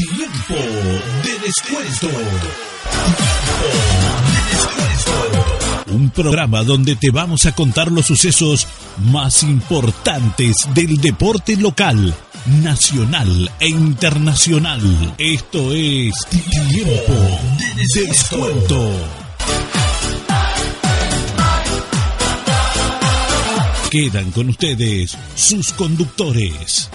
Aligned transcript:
Tiempo 0.00 0.54
de 0.54 1.38
descuento. 1.46 2.08
Un 5.88 6.08
programa 6.08 6.64
donde 6.64 6.96
te 6.96 7.10
vamos 7.10 7.44
a 7.44 7.54
contar 7.54 7.92
los 7.92 8.06
sucesos 8.06 8.66
más 9.12 9.42
importantes 9.42 10.56
del 10.72 10.96
deporte 11.02 11.54
local, 11.56 12.14
nacional 12.62 13.50
e 13.60 13.68
internacional. 13.68 14.80
Esto 15.18 15.74
es 15.74 16.14
Tiempo 16.30 17.12
de 17.58 18.06
descuento. 18.06 18.90
Quedan 23.90 24.30
con 24.30 24.48
ustedes 24.48 25.14
sus 25.34 25.74
conductores. 25.74 26.88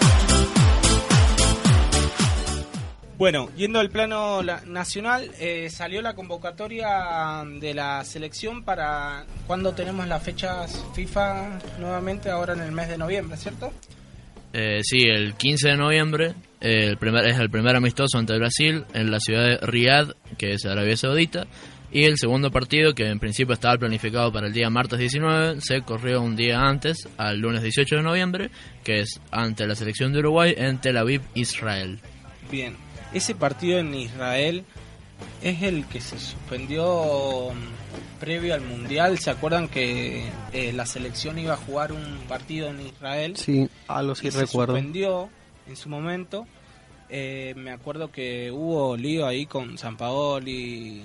Bueno, 3.18 3.48
yendo 3.56 3.80
al 3.80 3.88
plano 3.88 4.42
la- 4.42 4.60
nacional, 4.66 5.30
eh, 5.40 5.70
salió 5.70 6.02
la 6.02 6.14
convocatoria 6.14 7.42
de 7.60 7.72
la 7.72 8.04
selección 8.04 8.62
para 8.62 9.24
cuando 9.46 9.72
tenemos 9.72 10.06
las 10.06 10.22
fechas 10.22 10.84
FIFA 10.94 11.58
nuevamente, 11.78 12.28
ahora 12.28 12.52
en 12.52 12.60
el 12.60 12.72
mes 12.72 12.88
de 12.88 12.98
noviembre, 12.98 13.38
¿cierto? 13.38 13.72
Eh, 14.52 14.80
sí, 14.82 14.98
el 15.08 15.34
15 15.34 15.68
de 15.70 15.76
noviembre 15.76 16.34
eh, 16.60 16.88
el 16.88 16.98
primer, 16.98 17.24
es 17.26 17.38
el 17.38 17.48
primer 17.48 17.74
amistoso 17.76 18.18
ante 18.18 18.36
Brasil 18.38 18.84
en 18.92 19.10
la 19.10 19.18
ciudad 19.20 19.44
de 19.46 19.58
Riyadh, 19.66 20.12
que 20.36 20.52
es 20.52 20.66
Arabia 20.66 20.96
Saudita. 20.96 21.46
Y 21.92 22.04
el 22.04 22.18
segundo 22.18 22.50
partido, 22.50 22.94
que 22.94 23.06
en 23.08 23.18
principio 23.18 23.54
estaba 23.54 23.78
planificado 23.78 24.30
para 24.32 24.48
el 24.48 24.52
día 24.52 24.68
martes 24.68 24.98
19, 24.98 25.60
se 25.62 25.80
corrió 25.82 26.20
un 26.20 26.36
día 26.36 26.60
antes, 26.60 27.08
al 27.16 27.38
lunes 27.38 27.62
18 27.62 27.96
de 27.96 28.02
noviembre, 28.02 28.50
que 28.84 29.00
es 29.00 29.20
ante 29.30 29.66
la 29.66 29.74
selección 29.74 30.12
de 30.12 30.18
Uruguay 30.18 30.54
en 30.58 30.78
Tel 30.80 30.98
Aviv, 30.98 31.22
Israel. 31.34 31.98
Bien, 32.50 32.76
ese 33.16 33.34
partido 33.34 33.78
en 33.78 33.94
Israel 33.94 34.64
es 35.42 35.62
el 35.62 35.86
que 35.86 36.00
se 36.00 36.18
suspendió 36.18 37.50
mm, 37.52 38.20
previo 38.20 38.54
al 38.54 38.60
Mundial. 38.60 39.18
¿Se 39.18 39.30
acuerdan 39.30 39.68
que 39.68 40.28
eh, 40.52 40.72
la 40.72 40.86
selección 40.86 41.38
iba 41.38 41.54
a 41.54 41.56
jugar 41.56 41.92
un 41.92 42.18
partido 42.28 42.68
en 42.68 42.80
Israel? 42.80 43.36
Sí, 43.36 43.68
algo 43.88 44.14
sí 44.14 44.28
y 44.28 44.30
se 44.30 44.40
recuerdo. 44.40 44.74
suspendió 44.74 45.30
en 45.66 45.76
su 45.76 45.88
momento. 45.88 46.46
Eh, 47.08 47.54
me 47.56 47.70
acuerdo 47.70 48.10
que 48.10 48.50
hubo 48.50 48.96
lío 48.96 49.26
ahí 49.26 49.46
con 49.46 49.78
San 49.78 49.96
y 50.44 51.02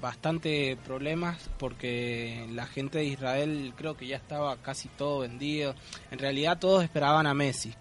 bastante 0.00 0.78
problemas 0.86 1.50
porque 1.58 2.46
la 2.52 2.66
gente 2.66 2.98
de 2.98 3.04
Israel 3.04 3.74
creo 3.76 3.96
que 3.96 4.06
ya 4.06 4.16
estaba 4.16 4.56
casi 4.58 4.88
todo 4.88 5.20
vendido. 5.20 5.74
En 6.10 6.18
realidad 6.18 6.58
todos 6.58 6.82
esperaban 6.82 7.26
a 7.26 7.34
Messi. 7.34 7.74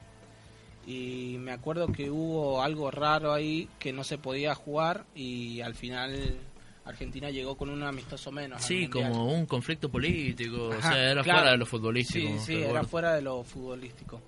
Y 0.90 1.38
me 1.38 1.52
acuerdo 1.52 1.86
que 1.90 2.10
hubo 2.10 2.64
algo 2.64 2.90
raro 2.90 3.32
ahí 3.32 3.70
que 3.78 3.94
no 3.94 4.04
se 4.04 4.18
podía 4.18 4.56
jugar 4.56 5.06
y 5.14 5.62
al 5.62 5.76
final 5.76 6.40
Argentina 6.84 7.30
llegó 7.30 7.56
con 7.56 7.70
un 7.70 7.84
amistoso 7.84 8.32
menos. 8.32 8.64
Sí, 8.64 8.88
como 8.88 9.32
un 9.32 9.46
conflicto 9.46 9.90
político, 9.90 10.70
o 10.70 10.82
sea, 10.82 11.12
era 11.12 11.22
claro. 11.22 11.40
fuera 11.40 11.52
de 11.52 11.58
lo 11.58 11.66
futbolístico. 11.68 12.30
Sí, 12.40 12.40
sí, 12.40 12.64
era 12.64 12.84
fuera 12.84 13.14
de 13.14 13.22
lo 13.22 13.44
futbolístico. 13.44 14.20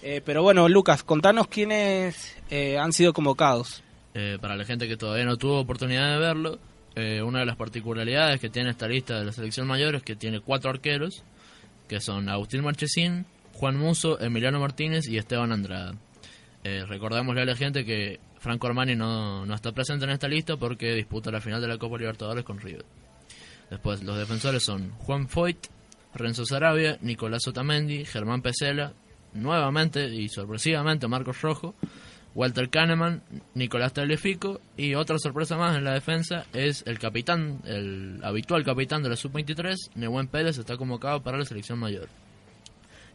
Eh, 0.00 0.22
pero 0.24 0.42
bueno, 0.42 0.70
Lucas, 0.70 1.02
contanos 1.02 1.48
quiénes 1.48 2.34
eh, 2.48 2.78
han 2.78 2.94
sido 2.94 3.12
convocados. 3.12 3.82
Eh, 4.14 4.38
para 4.40 4.56
la 4.56 4.64
gente 4.64 4.88
que 4.88 4.96
todavía 4.96 5.26
no 5.26 5.36
tuvo 5.36 5.60
oportunidad 5.60 6.10
de 6.12 6.18
verlo, 6.18 6.58
eh, 6.94 7.20
una 7.20 7.40
de 7.40 7.44
las 7.44 7.56
particularidades 7.56 8.40
que 8.40 8.48
tiene 8.48 8.70
esta 8.70 8.88
lista 8.88 9.18
de 9.18 9.26
la 9.26 9.32
selección 9.32 9.66
mayor 9.66 9.96
es 9.96 10.02
que 10.02 10.16
tiene 10.16 10.40
cuatro 10.40 10.70
arqueros, 10.70 11.24
que 11.88 12.00
son 12.00 12.30
Agustín 12.30 12.64
Marchesín, 12.64 13.26
Juan 13.54 13.76
Muso, 13.76 14.20
Emiliano 14.20 14.60
Martínez 14.60 15.08
y 15.08 15.18
Esteban 15.18 15.52
Andrada. 15.52 15.94
Eh, 16.64 16.84
recordémosle 16.86 17.42
a 17.42 17.46
la 17.46 17.56
gente 17.56 17.84
que 17.84 18.20
Franco 18.38 18.66
Armani 18.66 18.96
no, 18.96 19.44
no 19.46 19.54
está 19.54 19.72
presente 19.72 20.04
en 20.04 20.10
esta 20.10 20.28
lista 20.28 20.56
porque 20.56 20.94
disputa 20.94 21.30
la 21.30 21.40
final 21.40 21.60
de 21.60 21.68
la 21.68 21.78
Copa 21.78 21.98
Libertadores 21.98 22.44
con 22.44 22.58
River. 22.58 22.84
Después, 23.70 24.02
los 24.02 24.18
defensores 24.18 24.62
son 24.62 24.90
Juan 24.92 25.28
Foyt, 25.28 25.66
Renzo 26.14 26.44
Sarabia, 26.44 26.98
Nicolás 27.02 27.46
Otamendi, 27.46 28.04
Germán 28.04 28.42
Pesela, 28.42 28.92
nuevamente 29.32 30.06
y 30.06 30.28
sorpresivamente 30.28 31.06
Marcos 31.06 31.40
Rojo, 31.40 31.74
Walter 32.34 32.68
Kahneman, 32.68 33.22
Nicolás 33.54 33.92
Tagliafico 33.92 34.60
y 34.76 34.94
otra 34.94 35.18
sorpresa 35.18 35.56
más 35.56 35.76
en 35.76 35.84
la 35.84 35.94
defensa 35.94 36.46
es 36.52 36.82
el 36.86 36.98
capitán, 36.98 37.60
el 37.64 38.20
habitual 38.22 38.64
capitán 38.64 39.02
de 39.02 39.08
la 39.08 39.16
Sub-23, 39.16 39.90
Nehuen 39.96 40.28
Pérez, 40.28 40.58
está 40.58 40.76
convocado 40.76 41.22
para 41.22 41.38
la 41.38 41.44
selección 41.44 41.78
mayor. 41.78 42.08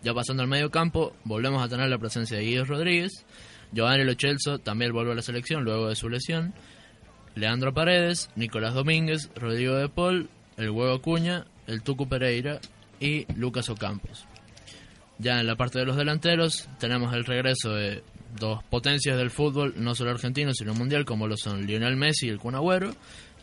Ya 0.03 0.13
pasando 0.13 0.43
al 0.43 0.49
medio 0.49 0.69
campo, 0.69 1.15
volvemos 1.23 1.63
a 1.63 1.67
tener 1.67 1.89
la 1.89 1.97
presencia 1.97 2.37
de 2.37 2.43
Guido 2.43 2.65
Rodríguez, 2.65 3.25
Giovanni 3.71 4.03
Lo 4.03 4.13
Celso 4.13 4.59
también 4.59 4.93
vuelve 4.93 5.11
a 5.11 5.15
la 5.15 5.21
selección 5.21 5.63
luego 5.63 5.89
de 5.89 5.95
su 5.95 6.09
lesión, 6.09 6.53
Leandro 7.35 7.73
Paredes, 7.73 8.29
Nicolás 8.35 8.73
Domínguez, 8.73 9.29
Rodrigo 9.35 9.75
de 9.75 9.89
Paul, 9.89 10.29
el 10.57 10.69
Huevo 10.69 11.01
Cuña, 11.01 11.45
el 11.67 11.81
Tucu 11.81 12.07
Pereira 12.07 12.59
y 12.99 13.25
Lucas 13.35 13.69
Ocampos. 13.69 14.25
Ya 15.17 15.39
en 15.39 15.47
la 15.47 15.55
parte 15.55 15.79
de 15.79 15.85
los 15.85 15.97
delanteros 15.97 16.67
tenemos 16.79 17.13
el 17.13 17.25
regreso 17.25 17.73
de 17.73 18.03
dos 18.39 18.63
potencias 18.63 19.17
del 19.17 19.31
fútbol, 19.31 19.73
no 19.77 19.95
solo 19.95 20.11
argentino, 20.11 20.53
sino 20.53 20.73
mundial, 20.73 21.05
como 21.05 21.27
lo 21.27 21.37
son 21.37 21.65
Lionel 21.65 21.95
Messi 21.95 22.27
y 22.27 22.29
el 22.29 22.39
Kun 22.39 22.55
Agüero. 22.55 22.93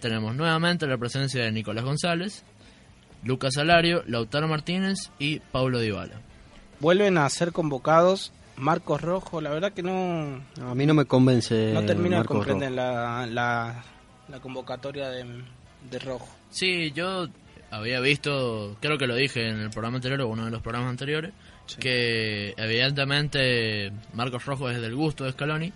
Tenemos 0.01 0.35
nuevamente 0.35 0.87
la 0.87 0.99
presencia 0.99 1.45
de 1.45 1.53
Nicolás 1.53 1.85
González, 1.85 2.45
Lucas 3.25 3.57
Alario, 3.57 4.03
Lautaro 4.07 4.49
Martínez 4.49 5.11
y 5.19 5.39
Paulo 5.39 5.79
Dybala. 5.79 6.21
Vuelven 6.83 7.17
a 7.17 7.29
ser 7.29 7.53
convocados 7.53 8.33
Marcos 8.57 9.01
Rojo, 9.01 9.41
la 9.41 9.51
verdad 9.51 9.73
que 9.73 9.85
no, 9.85 10.43
A 10.69 10.75
mí 10.75 10.85
no 10.85 10.95
me 10.95 11.05
convence. 11.05 11.71
no 11.73 11.85
termino 11.85 12.19
de 12.19 12.25
comprender 12.25 12.73
la, 12.73 13.25
la, 13.25 13.85
la 14.29 14.41
convocatoria 14.41 15.09
de, 15.09 15.25
de 15.89 15.99
Rojo. 16.01 16.29
Sí, 16.51 16.91
yo 16.91 17.29
había 17.71 18.01
visto, 18.01 18.77
creo 18.81 18.99
que 18.99 19.07
lo 19.07 19.15
dije 19.15 19.49
en 19.49 19.61
el 19.61 19.71
programa 19.71 19.99
anterior 19.99 20.23
o 20.23 20.29
uno 20.29 20.45
de 20.45 20.51
los 20.51 20.61
programas 20.61 20.91
anteriores, 20.91 21.33
que 21.79 22.53
evidentemente 22.57 23.93
Marcos 24.13 24.45
Rojo 24.45 24.69
es 24.69 24.81
del 24.81 24.97
gusto 24.97 25.23
de 25.23 25.31
Scaloni. 25.31 25.73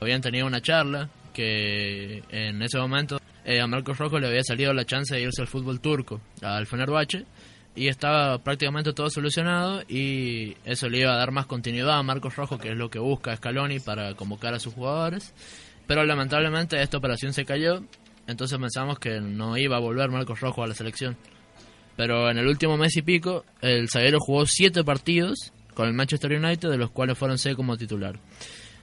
Habían 0.00 0.20
tenido 0.20 0.48
una 0.48 0.60
charla 0.60 1.08
que 1.32 2.24
en 2.28 2.60
ese 2.60 2.76
momento 2.76 3.20
eh, 3.44 3.60
a 3.60 3.68
Marcos 3.68 3.98
Rojo 3.98 4.18
le 4.18 4.26
había 4.26 4.42
salido 4.42 4.72
la 4.74 4.84
chance 4.84 5.14
de 5.14 5.22
irse 5.22 5.42
al 5.42 5.46
fútbol 5.48 5.78
turco, 5.80 6.20
al 6.42 6.66
Fenerbahce, 6.66 7.24
y 7.80 7.88
estaba 7.88 8.36
prácticamente 8.36 8.92
todo 8.92 9.08
solucionado 9.08 9.80
y 9.88 10.54
eso 10.66 10.90
le 10.90 10.98
iba 10.98 11.14
a 11.14 11.16
dar 11.16 11.30
más 11.30 11.46
continuidad 11.46 11.98
a 11.98 12.02
Marcos 12.02 12.36
Rojo, 12.36 12.58
que 12.58 12.72
es 12.72 12.76
lo 12.76 12.90
que 12.90 12.98
busca 12.98 13.34
Scaloni 13.34 13.80
para 13.80 14.12
convocar 14.12 14.52
a 14.52 14.58
sus 14.58 14.74
jugadores. 14.74 15.32
Pero 15.86 16.04
lamentablemente 16.04 16.82
esta 16.82 16.98
operación 16.98 17.32
se 17.32 17.46
cayó, 17.46 17.82
entonces 18.26 18.58
pensamos 18.58 18.98
que 18.98 19.22
no 19.22 19.56
iba 19.56 19.78
a 19.78 19.80
volver 19.80 20.10
Marcos 20.10 20.40
Rojo 20.40 20.62
a 20.62 20.66
la 20.66 20.74
selección. 20.74 21.16
Pero 21.96 22.30
en 22.30 22.36
el 22.36 22.48
último 22.48 22.76
mes 22.76 22.94
y 22.98 23.00
pico, 23.00 23.46
el 23.62 23.88
zaguero 23.88 24.18
jugó 24.20 24.44
siete 24.44 24.84
partidos 24.84 25.50
con 25.72 25.88
el 25.88 25.94
Manchester 25.94 26.32
United, 26.32 26.68
de 26.68 26.76
los 26.76 26.90
cuales 26.90 27.16
fueron 27.16 27.38
seis 27.38 27.56
como 27.56 27.78
titular. 27.78 28.20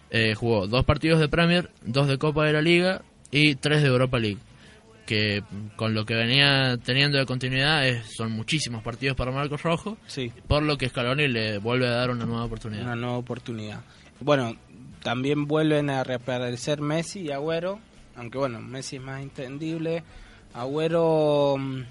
Eh, 0.10 0.34
jugó 0.34 0.66
dos 0.66 0.86
partidos 0.86 1.20
de 1.20 1.30
Premier, 1.30 1.70
dos 1.86 2.08
de 2.08 2.18
Copa 2.18 2.46
de 2.46 2.54
la 2.54 2.64
Liga 2.64 3.04
y 3.30 3.54
tres 3.54 3.84
de 3.84 3.90
Europa 3.90 4.18
League. 4.18 4.40
Que 5.08 5.42
con 5.76 5.96
lo 5.96 6.06
que 6.06 6.14
venía 6.14 6.78
teniendo 6.84 7.18
de 7.18 7.26
continuidad 7.26 7.88
es- 7.88 8.14
son 8.16 8.32
muchísimos 8.34 8.84
partidos 8.84 9.18
para 9.18 9.32
Marcos 9.32 9.64
Rojo, 9.64 9.98
Sí, 10.06 10.32
por 10.48 10.62
lo 10.62 10.78
que 10.78 10.90
Scaloni 10.90 11.28
le 11.28 11.58
vuelve 11.58 11.88
a 11.88 11.92
dar 11.92 12.12
una 12.12 12.26
nueva 12.26 12.44
oportunidad. 12.44 12.84
una 12.84 12.96
nueva 12.96 13.18
oportunidad. 13.18 13.80
Bueno, 14.20 14.56
también 15.02 15.48
vuelven 15.48 15.90
a 15.90 16.04
reaparecer 16.04 16.82
Messi 16.82 17.22
y 17.22 17.32
Agüero, 17.32 17.80
aunque 18.16 18.38
bueno, 18.38 18.60
Messi 18.62 18.98
es 18.98 19.02
más 19.02 19.22
entendible. 19.22 20.04
Agüero, 20.54 21.56
mm, 21.58 21.82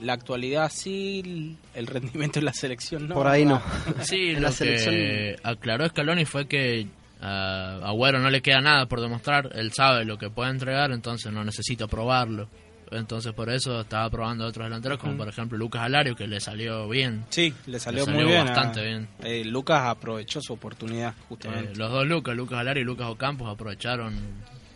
la 0.00 0.14
actualidad 0.14 0.70
sí, 0.74 1.56
el 1.74 1.86
rendimiento 1.86 2.40
de 2.40 2.46
la 2.46 2.52
selección 2.52 3.06
no. 3.08 3.14
Por 3.14 3.28
ahí 3.28 3.44
no. 3.44 3.62
Sí, 4.02 4.30
En 4.30 4.34
lo 4.36 4.40
la 4.40 4.48
que 4.48 4.54
selección- 4.54 5.36
aclaró 5.44 5.86
Scaloni 5.88 6.24
fue 6.24 6.46
que 6.48 6.88
a 7.20 7.76
Agüero 7.84 8.18
no 8.18 8.28
le 8.30 8.42
queda 8.42 8.60
nada 8.60 8.86
por 8.86 9.00
demostrar, 9.00 9.50
él 9.54 9.72
sabe 9.72 10.04
lo 10.04 10.18
que 10.18 10.28
puede 10.30 10.50
entregar, 10.50 10.90
entonces 10.90 11.32
no 11.32 11.44
necesita 11.44 11.86
probarlo. 11.86 12.48
Entonces 12.90 13.32
por 13.32 13.50
eso 13.50 13.80
estaba 13.80 14.08
probando 14.10 14.46
otros 14.46 14.66
delanteros, 14.66 14.98
como 14.98 15.16
por 15.16 15.28
ejemplo 15.28 15.56
Lucas 15.58 15.82
Alario, 15.82 16.14
que 16.16 16.26
le 16.26 16.40
salió 16.40 16.88
bien. 16.88 17.24
Sí, 17.30 17.52
le 17.66 17.78
salió, 17.80 18.00
Le 18.00 18.04
salió 18.06 18.20
muy 18.22 18.30
bien. 18.32 18.40
a- 18.42 18.50
bastante 18.52 18.84
bien. 18.84 19.08
eh, 19.22 19.44
Lucas 19.44 19.82
aprovechó 19.86 20.40
su 20.40 20.52
oportunidad, 20.52 21.14
justamente. 21.28 21.72
Eh, 21.72 21.76
los 21.76 21.90
dos 21.90 22.06
Lucas, 22.06 22.36
Lucas 22.36 22.58
Alario 22.58 22.82
y 22.82 22.84
Lucas 22.84 23.08
Ocampos, 23.08 23.48
aprovecharon 23.48 24.14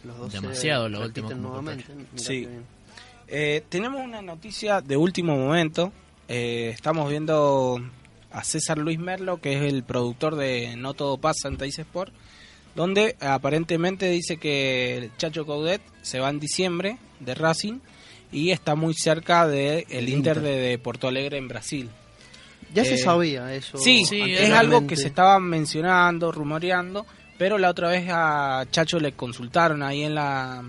Los 0.05 0.17
dos 0.19 0.33
demasiado 0.33 0.89
nuevamente. 0.89 1.93
Mirá 1.95 2.09
Sí. 2.17 2.49
Eh, 3.29 3.63
tenemos 3.69 4.01
una 4.03 4.23
noticia 4.23 4.81
de 4.81 4.97
último 4.97 5.37
momento. 5.37 5.93
Eh, 6.29 6.71
estamos 6.75 7.09
viendo 7.11 7.79
a 8.31 8.45
César 8.45 8.79
Luis 8.79 8.99
Merlo, 8.99 9.41
que 9.41 9.55
es 9.55 9.73
el 9.73 9.83
productor 9.83 10.37
de 10.37 10.77
No 10.77 10.95
Todo 10.95 11.19
Pasa 11.19 11.49
en 11.49 11.57
Teis 11.57 11.79
Sport, 11.79 12.13
donde 12.75 13.17
aparentemente 13.21 14.09
dice 14.11 14.37
que 14.39 14.97
el 14.99 15.17
Chacho 15.17 15.45
Coudet 15.45 15.83
se 16.03 16.21
va 16.21 16.31
en 16.31 16.39
diciembre 16.41 16.99
de 17.21 17.35
Racing 17.35 17.81
y 18.33 18.51
está 18.51 18.75
muy 18.75 18.95
cerca 18.95 19.47
del 19.47 19.85
el 19.89 20.09
Inter, 20.09 20.37
Inter. 20.37 20.41
de, 20.41 20.57
de 20.69 20.79
Porto 20.79 21.09
Alegre 21.09 21.39
en 21.39 21.49
Brasil. 21.49 21.89
Ya 22.75 22.85
se 22.85 22.95
Eh, 22.95 22.99
sabía 22.99 23.55
eso. 23.55 23.79
Sí, 23.79 24.05
Sí, 24.05 24.21
es 24.21 24.51
algo 24.51 24.87
que 24.87 24.97
se 24.97 25.07
estaba 25.07 25.39
mencionando, 25.41 26.31
rumoreando, 26.33 27.07
Pero 27.39 27.57
la 27.57 27.71
otra 27.71 27.89
vez 27.89 28.07
a 28.11 28.67
Chacho 28.71 28.99
le 28.99 29.13
consultaron 29.13 29.83
ahí 29.83 30.03
en 30.03 30.15
la 30.17 30.63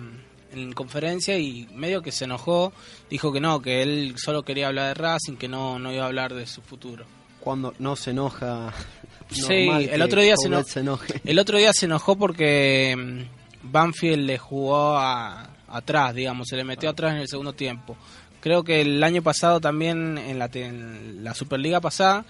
en 0.54 0.72
conferencia 0.74 1.38
y 1.38 1.68
medio 1.76 2.02
que 2.02 2.12
se 2.12 2.26
enojó, 2.26 2.74
dijo 3.10 3.32
que 3.34 3.40
no, 3.40 3.62
que 3.62 3.82
él 3.84 4.16
solo 4.18 4.44
quería 4.44 4.68
hablar 4.68 4.88
de 4.88 4.94
Racing, 4.96 5.36
que 5.36 5.48
no, 5.48 5.78
no 5.80 5.92
iba 5.94 6.04
a 6.04 6.08
hablar 6.08 6.34
de 6.34 6.46
su 6.48 6.62
futuro. 6.62 7.06
Cuando 7.40 7.74
no 7.80 7.96
se 7.96 8.12
enoja. 8.12 8.72
Sí, 9.32 9.68
el 9.92 10.02
otro 10.02 10.22
día 10.22 10.34
se, 10.42 10.48
eno- 10.48 10.64
se 10.64 10.80
enoje. 10.80 11.22
el 11.24 11.38
otro 11.38 11.60
día 11.60 11.72
se 11.72 11.86
enojó 11.86 12.16
porque 12.18 12.96
mm, 12.98 13.70
Banfield 13.72 14.26
le 14.26 14.38
jugó 14.40 14.98
a- 14.98 15.48
atrás, 15.72 16.16
digamos, 16.16 16.48
se 16.48 16.56
le 16.56 16.64
metió 16.64 16.90
atrás 16.90 17.14
en 17.14 17.20
el 17.20 17.28
segundo 17.28 17.54
tiempo. 17.54 17.98
Creo 18.42 18.64
que 18.64 18.82
el 18.82 19.04
año 19.04 19.22
pasado 19.22 19.60
también, 19.60 20.18
en 20.18 20.40
la, 20.40 20.50
en 20.54 21.24
la 21.24 21.34
Superliga 21.34 21.82
pasada, 21.82 22.26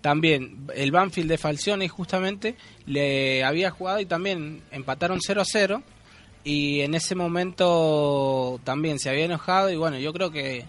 también 0.00 0.68
el 0.74 0.92
Banfield 0.92 1.28
de 1.28 1.38
Falcioni 1.38 1.88
justamente 1.88 2.54
le 2.86 3.42
había 3.44 3.70
jugado 3.70 4.00
y 4.00 4.06
también 4.06 4.62
empataron 4.70 5.18
0 5.20 5.40
a 5.40 5.44
0 5.44 5.82
y 6.44 6.80
en 6.80 6.94
ese 6.94 7.14
momento 7.14 8.60
también 8.64 8.98
se 8.98 9.10
había 9.10 9.24
enojado 9.24 9.70
y 9.70 9.76
bueno, 9.76 9.98
yo 9.98 10.12
creo 10.12 10.30
que 10.30 10.64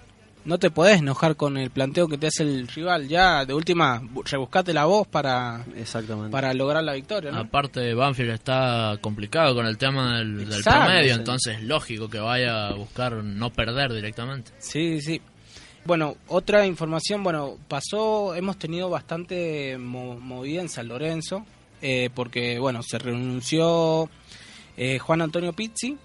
no 0.50 0.58
te 0.58 0.72
podés 0.72 1.00
enojar 1.00 1.36
con 1.36 1.58
el 1.58 1.70
planteo 1.70 2.08
que 2.08 2.18
te 2.18 2.28
hace 2.28 2.44
el 2.44 2.68
rival, 2.68 3.08
ya 3.08 3.46
de 3.46 3.54
última 3.54 4.02
bu- 4.02 4.24
rebuscate 4.28 4.74
la 4.74 4.86
voz 4.86 5.08
para, 5.08 5.64
Exactamente. 5.78 6.32
para 6.32 6.54
lograr 6.54 6.84
la 6.84 6.94
victoria, 6.94 7.32
¿no? 7.32 7.40
Aparte, 7.40 7.94
Banfield 7.94 8.32
está 8.32 8.98
complicado 9.00 9.54
con 9.54 9.66
el 9.68 9.78
tema 9.78 10.18
del, 10.18 10.40
del 10.50 10.58
Exacto, 10.58 10.86
promedio, 10.86 11.14
sí. 11.14 11.20
entonces 11.20 11.62
lógico 11.64 12.10
que 12.10 12.20
vaya 12.20 12.68
a 12.70 12.74
buscar 12.74 13.14
no 13.24 13.52
perder 13.54 13.94
directamente. 13.94 14.52
Sí, 14.58 15.00
sí. 15.02 15.22
Bueno, 15.86 16.18
otra 16.28 16.66
información, 16.66 17.24
bueno, 17.24 17.56
pasó, 17.68 18.36
hemos 18.36 18.58
tenido 18.58 18.90
bastante 18.90 19.78
mo- 19.78 20.20
movida 20.20 20.62
en 20.62 20.70
San 20.70 20.88
Lorenzo, 20.88 21.46
eh, 21.82 22.10
porque, 22.14 22.60
bueno, 22.60 22.82
se 22.84 22.98
renunció 23.00 24.10
eh, 24.78 25.00
Juan 25.00 25.22
Antonio 25.22 25.54
Pizzi, 25.54 25.98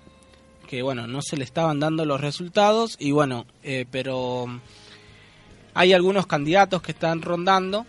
que, 0.65 0.83
bueno, 0.83 1.07
no 1.07 1.23
se 1.23 1.37
le 1.37 1.45
estaban 1.45 1.81
dando 1.81 2.05
los 2.05 2.21
resultados, 2.21 2.97
y 2.99 3.11
bueno, 3.13 3.47
eh, 3.63 3.87
pero 3.91 4.47
hay 5.75 5.93
algunos 5.93 6.27
candidatos 6.27 6.83
que 6.83 6.93
están 6.93 7.23
rondando, 7.23 7.87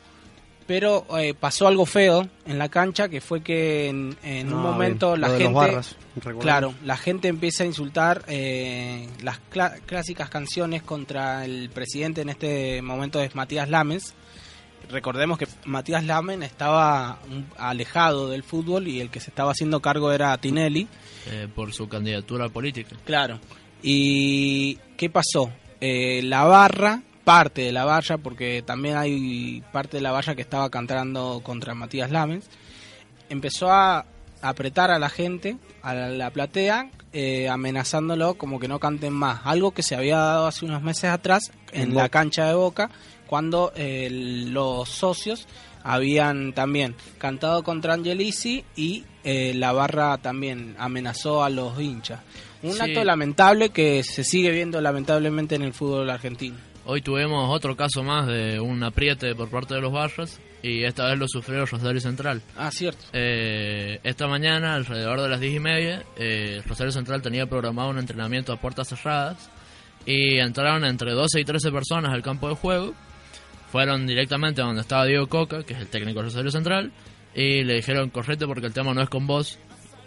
pero 0.67 1.05
eh, 1.19 1.35
pasó 1.35 1.67
algo 1.67 1.85
feo 1.85 2.27
en 2.47 2.57
la 2.57 2.69
cancha, 2.69 3.07
que 3.07 3.21
fue 3.21 3.41
que 3.41 3.87
en, 3.87 4.17
en 4.23 4.51
un 4.51 4.59
Ah, 4.59 4.63
momento 4.71 5.09
bien. 5.09 5.21
la 5.21 5.29
gente... 5.29 5.53
barras. 5.53 5.95
Claro, 6.39 6.73
la 6.83 6.97
gente 6.97 7.27
empieza 7.27 7.63
a 7.63 7.67
insultar 7.67 8.23
eh, 8.27 9.07
las 9.21 9.39
clásicas 9.85 10.29
canciones 10.29 10.81
contra 10.81 11.43
el 11.45 11.69
presidente, 11.69 12.21
en 12.21 12.29
este 12.29 12.81
momento 12.81 13.21
es 13.21 13.35
Matías 13.35 13.69
Lames. 13.69 14.13
Recordemos 14.89 15.37
que 15.37 15.47
Matías 15.65 16.03
Lamen 16.05 16.43
estaba 16.43 17.19
alejado 17.57 18.29
del 18.29 18.43
fútbol 18.43 18.87
y 18.87 19.01
el 19.01 19.09
que 19.09 19.19
se 19.19 19.29
estaba 19.29 19.51
haciendo 19.51 19.81
cargo 19.81 20.11
era 20.11 20.37
Tinelli. 20.37 20.87
eh, 21.31 21.47
por 21.53 21.73
su 21.73 21.87
candidatura 21.87 22.49
política. 22.49 22.95
Claro. 23.05 23.39
¿Y 23.81 24.75
qué 24.97 25.09
pasó? 25.09 25.51
Eh, 25.81 26.21
la 26.23 26.43
barra, 26.43 27.01
parte 27.23 27.61
de 27.63 27.71
la 27.71 27.85
barra, 27.85 28.17
porque 28.17 28.63
también 28.65 28.97
hay 28.97 29.63
parte 29.71 29.97
de 29.97 30.01
la 30.01 30.11
barra 30.11 30.35
que 30.35 30.41
estaba 30.41 30.69
cantando 30.69 31.41
contra 31.43 31.73
Matías 31.75 32.11
Lames, 32.11 32.49
empezó 33.29 33.71
a 33.71 34.05
apretar 34.41 34.91
a 34.91 34.99
la 34.99 35.09
gente, 35.09 35.57
a 35.81 35.93
la, 35.93 36.09
la 36.09 36.29
platea, 36.29 36.89
eh, 37.13 37.47
amenazándolo 37.49 38.35
como 38.35 38.59
que 38.59 38.67
no 38.67 38.79
canten 38.79 39.13
más. 39.13 39.41
Algo 39.45 39.71
que 39.71 39.83
se 39.83 39.95
había 39.95 40.17
dado 40.17 40.47
hace 40.47 40.65
unos 40.65 40.81
meses 40.83 41.05
atrás 41.09 41.51
en 41.71 41.89
En 41.89 41.95
la 41.95 42.09
cancha 42.09 42.45
de 42.47 42.53
Boca, 42.53 42.89
cuando 43.27 43.71
eh, 43.75 44.09
los 44.11 44.89
socios 44.89 45.47
habían 45.83 46.53
también 46.53 46.95
cantado 47.17 47.63
contra 47.63 47.93
Angelici 47.93 48.63
y 48.75 49.03
eh, 49.23 49.53
la 49.55 49.71
barra 49.71 50.17
también 50.17 50.75
amenazó 50.79 51.43
a 51.43 51.49
los 51.49 51.79
hinchas. 51.79 52.21
Un 52.63 52.73
Sí. 52.73 52.81
acto 52.81 53.03
lamentable 53.03 53.69
que 53.69 54.03
se 54.03 54.23
sigue 54.23 54.49
viendo 54.51 54.81
lamentablemente 54.81 55.55
en 55.55 55.61
el 55.61 55.73
fútbol 55.73 56.09
argentino. 56.09 56.55
Hoy 56.85 57.01
tuvimos 57.01 57.49
otro 57.55 57.75
caso 57.75 58.03
más 58.03 58.27
de 58.27 58.59
un 58.59 58.83
apriete 58.83 59.33
por 59.35 59.49
parte 59.49 59.75
de 59.75 59.81
los 59.81 59.91
barras 59.91 60.39
y 60.63 60.83
esta 60.83 61.05
vez 61.07 61.17
lo 61.19 61.27
sufrió 61.27 61.65
Rosario 61.65 61.99
Central. 62.01 62.41
Ah, 62.57 62.71
cierto. 62.71 63.05
Eh, 63.13 63.99
esta 64.03 64.27
mañana, 64.27 64.73
alrededor 64.75 65.21
de 65.21 65.29
las 65.29 65.39
10 65.39 65.55
y 65.55 65.59
media, 65.59 66.03
eh, 66.17 66.61
Rosario 66.67 66.91
Central 66.91 67.21
tenía 67.21 67.45
programado 67.47 67.89
un 67.89 67.99
entrenamiento 67.99 68.53
a 68.53 68.57
puertas 68.59 68.87
cerradas 68.87 69.49
y 70.07 70.37
entraron 70.39 70.85
entre 70.85 71.11
12 71.13 71.39
y 71.41 71.45
13 71.45 71.71
personas 71.71 72.11
al 72.11 72.21
campo 72.23 72.49
de 72.49 72.55
juego. 72.55 72.93
Fueron 73.75 74.07
directamente 74.07 74.61
a 74.61 74.65
donde 74.67 74.79
estaba 74.79 75.03
Diego 75.03 75.27
Coca, 75.27 75.63
que 75.63 75.73
es 75.73 75.79
el 75.81 75.87
técnico 75.87 76.19
de 76.19 76.27
Rosario 76.27 76.49
Central, 76.49 76.93
y 77.33 77.65
le 77.65 77.73
dijeron, 77.73 78.09
correte 78.09 78.47
porque 78.47 78.67
el 78.67 78.71
tema 78.71 78.93
no 78.93 79.01
es 79.01 79.09
con 79.09 79.27
vos, 79.27 79.59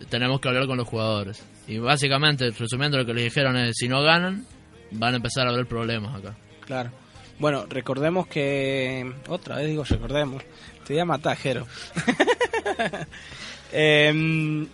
tenemos 0.08 0.40
que 0.40 0.48
hablar 0.48 0.66
con 0.66 0.78
los 0.78 0.88
jugadores. 0.88 1.44
Y 1.66 1.76
básicamente, 1.76 2.50
resumiendo 2.50 2.96
lo 2.96 3.04
que 3.04 3.12
les 3.12 3.24
dijeron 3.24 3.58
es, 3.58 3.76
si 3.76 3.86
no 3.86 4.00
ganan, 4.00 4.46
van 4.92 5.12
a 5.12 5.16
empezar 5.18 5.46
a 5.46 5.50
haber 5.50 5.66
problemas 5.66 6.16
acá. 6.16 6.34
Claro. 6.64 6.92
Bueno, 7.38 7.66
recordemos 7.68 8.26
que. 8.26 9.12
Otra 9.28 9.56
vez 9.56 9.66
digo, 9.66 9.84
recordemos. 9.84 10.42
Te 10.86 10.94
voy 10.94 11.02
a. 11.02 11.20
Em, 13.70 14.66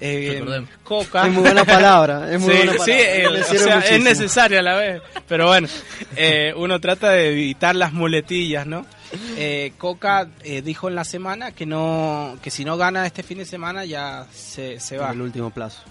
eh. 0.00 0.64
Coca. 0.82 1.26
Es 1.26 1.32
muy 1.32 1.42
buena 1.42 1.64
palabra. 1.64 2.32
Es 2.32 2.40
muy 2.40 2.50
sí, 2.52 2.56
buena 2.58 2.72
sí, 2.72 2.78
palabra. 2.78 3.14
eh, 3.14 3.28
Me 3.32 3.40
o 3.40 3.44
sirve 3.44 3.58
sea, 3.58 3.74
es 3.74 3.76
muchísimo. 3.84 4.04
necesaria 4.04 4.58
a 4.60 4.62
la 4.62 4.74
vez. 4.76 5.02
Pero 5.28 5.46
bueno, 5.46 5.68
eh, 6.16 6.52
uno 6.56 6.80
trata 6.80 7.10
de 7.10 7.30
evitar 7.30 7.74
las 7.76 7.92
muletillas, 7.92 8.66
¿no? 8.66 8.86
Eh, 9.36 9.72
Coca 9.78 10.28
eh, 10.42 10.60
dijo 10.62 10.88
en 10.88 10.96
la 10.96 11.04
semana 11.04 11.52
que 11.52 11.66
no 11.66 12.36
que 12.42 12.50
si 12.50 12.64
no 12.64 12.76
gana 12.76 13.06
este 13.06 13.22
fin 13.22 13.38
de 13.38 13.44
semana 13.44 13.84
ya 13.84 14.26
se, 14.32 14.80
se 14.80 14.98
va. 14.98 15.12
El 15.12 15.20
último 15.20 15.50
plazo. 15.50 15.82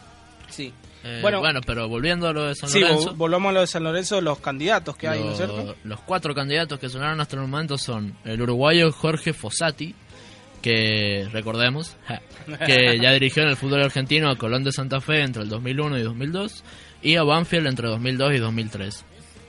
Sí. 0.50 0.74
Eh, 1.06 1.20
Bueno. 1.22 1.40
bueno, 1.40 1.60
pero 1.66 1.90
volviendo 1.90 2.28
a 2.30 2.34
lo 2.34 2.46
de 2.46 2.56
San 2.56 2.70
Sí, 2.70 2.80
Lorenzo. 2.80 3.12
vol- 3.14 3.18
volvamos 3.18 3.50
a 3.50 3.54
lo 3.54 3.60
de 3.62 3.68
San 3.68 3.84
Lorenzo, 3.84 4.22
los 4.22 4.40
candidatos 4.40 4.96
que 4.96 5.08
hay, 5.10 5.22
¿no 5.22 5.32
es 5.32 5.38
cierto? 5.38 5.76
Los 5.84 6.00
cuatro 6.02 6.34
candidatos 6.34 6.80
que 6.80 6.88
sonaron 6.90 7.20
hasta 7.20 7.36
el 7.36 7.42
momento 7.42 7.78
son 7.78 8.16
el 8.24 8.42
uruguayo 8.42 8.90
Jorge 8.92 9.34
Fossati, 9.34 9.94
que 10.64 11.28
recordemos, 11.32 11.96
que 12.66 12.98
ya 13.00 13.12
dirigió 13.12 13.44
en 13.44 13.50
el 13.50 13.58
fútbol 13.58 13.84
argentino 13.84 14.32
a 14.32 14.38
Colón 14.38 14.64
de 14.64 14.72
Santa 14.72 15.02
Fe 15.02 15.22
entre 15.22 15.44
el 15.44 15.50
2001 15.50 16.00
y 16.00 16.02
2002 16.02 16.64
y 17.04 17.16
a 17.18 17.24
Banfield 17.24 17.68
entre 17.68 17.90
2002 17.90 18.34
y 18.34 18.38
2003. 18.40 19.06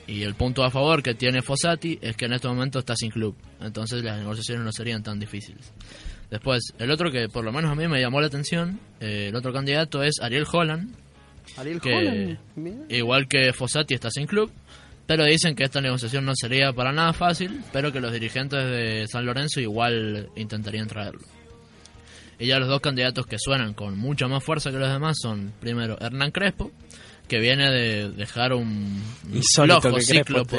Y 0.07 0.23
el 0.25 0.35
punto 0.35 0.65
a 0.65 0.71
favor 0.71 1.03
que 1.03 1.15
tiene 1.15 1.41
Fossati 1.41 1.99
es 2.03 2.17
que 2.17 2.27
en 2.27 2.35
este 2.35 2.49
momento 2.49 2.81
está 2.81 2.95
sin 2.95 3.11
club, 3.11 3.37
entonces 3.61 4.03
las 4.03 4.19
negociaciones 4.19 4.65
no 4.65 4.73
serían 4.73 5.03
tan 5.03 5.19
difíciles. 5.19 5.73
Después, 6.31 6.75
el 6.79 6.91
otro 6.91 7.11
que 7.11 7.29
por 7.29 7.45
lo 7.45 7.53
menos 7.53 7.71
a 7.71 7.75
mí 7.75 7.87
me 7.87 8.01
llamó 8.01 8.21
la 8.21 8.27
atención, 8.27 8.81
eh, 9.01 9.29
el 9.29 9.37
otro 9.37 9.53
candidato 9.53 10.03
es 10.03 10.21
Ariel 10.21 10.45
Holland, 10.51 10.95
Ariel 11.57 11.81
que 11.81 11.95
Holland. 11.95 12.91
igual 12.91 13.29
que 13.29 13.53
Fossati 13.53 13.95
está 13.95 14.11
sin 14.11 14.27
club, 14.27 14.51
pero 15.07 15.25
dicen 15.25 15.55
que 15.55 15.65
esta 15.65 15.81
negociación 15.81 16.25
no 16.25 16.33
sería 16.35 16.73
para 16.73 16.93
nada 16.93 17.13
fácil, 17.13 17.63
pero 17.73 17.93
que 17.93 18.01
los 18.01 18.13
dirigentes 18.13 18.65
de 18.65 19.07
San 19.09 19.27
Lorenzo 19.27 19.61
igual 19.61 20.31
intentarían 20.37 20.87
traerlo. 20.87 21.21
Y 22.39 22.47
ya 22.47 22.59
los 22.59 22.69
dos 22.69 22.81
candidatos 22.81 23.27
que 23.27 23.37
suenan 23.39 23.75
con 23.75 23.97
mucha 23.99 24.27
más 24.27 24.43
fuerza 24.43 24.71
que 24.71 24.79
los 24.79 24.91
demás 24.91 25.17
son, 25.21 25.53
primero, 25.61 25.97
Hernán 26.01 26.31
Crespo, 26.31 26.71
que 27.29 27.39
viene 27.39 27.71
de 27.71 28.11
dejar 28.11 28.53
un, 28.53 29.03
Insólito 29.33 29.81
flojo 29.81 29.97
que 29.97 30.03
ciclo 30.03 30.45
Crespo 30.45 30.57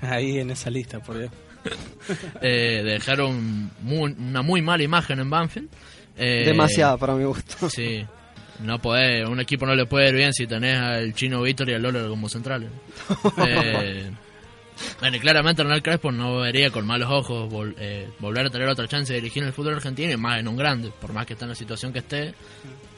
por, 0.00 0.10
ahí 0.10 0.38
en 0.38 0.50
esa 0.50 0.70
lista, 0.70 1.00
por 1.00 1.18
Dios. 1.18 1.30
eh, 2.42 2.82
de 2.82 2.90
dejar 2.92 3.20
un 3.22 3.70
muy- 3.80 4.12
una 4.18 4.42
muy 4.42 4.60
mala 4.60 4.82
imagen 4.82 5.20
en 5.20 5.30
Banfield. 5.30 5.68
Eh, 6.16 6.44
Demasiada 6.46 6.96
para 6.96 7.14
mi 7.14 7.24
gusto. 7.24 7.68
Sí. 7.70 8.04
No 8.60 8.78
podés, 8.80 9.28
un 9.28 9.40
equipo 9.40 9.66
no 9.66 9.74
le 9.74 9.86
puede 9.86 10.08
ir 10.10 10.14
bien 10.14 10.32
si 10.32 10.46
tenés 10.46 10.78
al 10.78 11.12
Chino 11.14 11.42
Víctor 11.42 11.68
y 11.70 11.74
al 11.74 11.82
Lolo 11.82 12.08
como 12.08 12.28
centrales. 12.28 12.70
Eh, 13.46 14.10
bueno, 15.00 15.16
y 15.16 15.20
claramente 15.20 15.62
Hernán 15.62 15.80
Crespo 15.80 16.10
no 16.10 16.38
vería 16.40 16.70
con 16.70 16.84
malos 16.86 17.08
ojos 17.10 17.48
vol- 17.52 17.74
eh, 17.78 18.08
volver 18.18 18.46
a 18.46 18.50
tener 18.50 18.68
otra 18.68 18.88
chance 18.88 19.12
de 19.12 19.20
dirigir 19.20 19.44
el 19.44 19.52
fútbol 19.52 19.74
argentino 19.74 20.12
y 20.12 20.16
más 20.16 20.40
en 20.40 20.48
un 20.48 20.56
grande, 20.56 20.90
por 21.00 21.12
más 21.12 21.26
que 21.26 21.34
esté 21.34 21.44
en 21.44 21.50
la 21.50 21.54
situación 21.54 21.92
que 21.92 22.00
esté, 22.00 22.34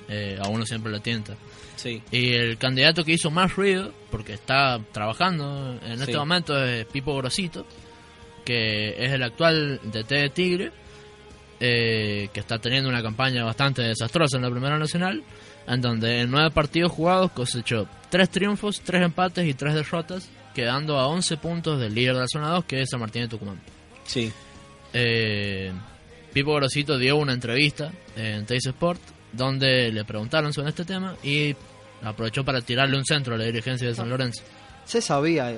eh, 0.08 0.38
a 0.42 0.48
uno 0.48 0.64
siempre 0.64 0.90
le 0.90 1.00
tienta. 1.00 1.34
Sí. 1.76 2.02
Y 2.10 2.32
el 2.32 2.56
candidato 2.56 3.04
que 3.04 3.12
hizo 3.12 3.30
más 3.30 3.54
ruido, 3.54 3.92
porque 4.10 4.32
está 4.32 4.80
trabajando 4.92 5.78
en 5.84 6.00
este 6.00 6.16
momento, 6.16 6.62
es 6.64 6.86
Pipo 6.86 7.14
Grosito, 7.16 7.66
que 8.44 8.94
es 9.04 9.12
el 9.12 9.22
actual 9.22 9.78
DT 9.84 10.08
de 10.14 10.30
Tigre, 10.30 10.72
eh, 11.60 12.28
que 12.32 12.40
está 12.40 12.58
teniendo 12.58 12.88
una 12.88 13.02
campaña 13.02 13.44
bastante 13.44 13.82
desastrosa 13.82 14.36
en 14.36 14.42
la 14.42 14.50
Primera 14.50 14.78
Nacional, 14.78 15.22
en 15.66 15.80
donde 15.80 16.20
en 16.20 16.30
nueve 16.30 16.50
partidos 16.50 16.92
jugados 16.92 17.32
cosechó 17.32 17.88
tres 18.10 18.30
triunfos, 18.30 18.80
tres 18.80 19.02
empates 19.02 19.46
y 19.46 19.54
tres 19.54 19.74
derrotas, 19.74 20.28
quedando 20.54 20.98
a 20.98 21.06
11 21.08 21.36
puntos 21.38 21.80
del 21.80 21.94
líder 21.94 22.14
de 22.14 22.20
la 22.20 22.28
zona 22.28 22.50
2, 22.50 22.64
que 22.64 22.82
es 22.82 22.90
San 22.90 23.00
Martín 23.00 23.22
de 23.22 23.28
Tucumán. 23.28 23.60
Sí. 24.04 24.32
Eh, 24.92 25.72
Pipo 26.32 26.54
Grosito 26.54 26.98
dio 26.98 27.16
una 27.16 27.32
entrevista 27.32 27.92
en 28.16 28.46
Teis 28.46 28.66
Sport 28.66 29.00
donde 29.32 29.92
le 29.92 30.04
preguntaron 30.04 30.52
sobre 30.52 30.70
este 30.70 30.84
tema 30.84 31.16
y 31.22 31.54
aprovechó 32.02 32.44
para 32.44 32.60
tirarle 32.60 32.96
un 32.96 33.04
centro 33.04 33.34
a 33.34 33.38
la 33.38 33.44
dirigencia 33.44 33.88
de 33.88 33.94
San 33.94 34.08
Lorenzo. 34.08 34.42
Se 34.84 35.00
sabía 35.00 35.52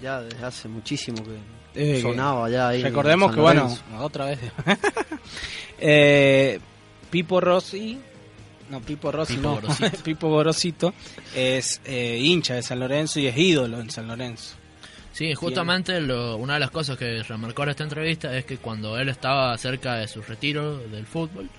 ya 0.00 0.20
desde 0.22 0.44
hace 0.44 0.68
muchísimo 0.68 1.22
que 1.22 1.38
Eh, 1.74 2.00
sonaba 2.02 2.48
ya 2.50 2.68
ahí. 2.68 2.82
Recordemos 2.82 3.34
que, 3.34 3.40
bueno, 3.40 3.76
otra 4.00 4.26
vez. 4.26 4.38
Eh, 5.78 6.60
Pipo 7.10 7.40
Rossi, 7.40 7.98
no 8.70 8.80
Pipo 8.80 9.10
Rossi, 9.12 9.34
Pipo 9.36 9.60
no. 9.60 9.90
Pipo 10.04 10.28
Gorosito 10.28 10.94
es 11.34 11.80
eh, 11.84 12.18
hincha 12.22 12.54
de 12.54 12.62
San 12.62 12.78
Lorenzo 12.80 13.20
y 13.20 13.26
es 13.26 13.36
ídolo 13.36 13.80
en 13.80 13.90
San 13.90 14.06
Lorenzo. 14.06 14.54
Sí, 15.12 15.34
justamente 15.34 16.00
lo- 16.00 16.36
una 16.36 16.54
de 16.54 16.60
las 16.60 16.70
cosas 16.70 16.96
que 16.96 17.22
remarcó 17.22 17.64
en 17.64 17.68
esta 17.70 17.82
entrevista 17.84 18.36
es 18.36 18.44
que 18.46 18.56
cuando 18.58 18.96
él 18.98 19.08
estaba 19.10 19.56
cerca 19.58 19.96
de 19.96 20.08
su 20.08 20.22
retiro 20.22 20.78
del 20.78 21.04
fútbol, 21.06 21.50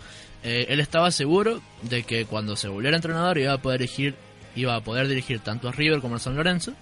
eh, 0.44 0.66
él 0.70 0.80
estaba 0.80 1.12
seguro 1.12 1.62
de 1.84 2.04
que 2.04 2.26
cuando 2.26 2.56
se 2.56 2.68
volviera 2.68 2.96
entrenador 2.96 3.38
iba 3.38 3.54
a 3.54 3.62
poder 3.62 3.82
dirigir, 3.82 4.16
iba 4.56 4.76
a 4.76 4.82
poder 4.82 5.08
dirigir 5.08 5.40
tanto 5.42 5.68
a 5.68 5.72
River 5.72 6.00
como 6.02 6.16
a 6.16 6.20
San 6.20 6.36
Lorenzo, 6.36 6.74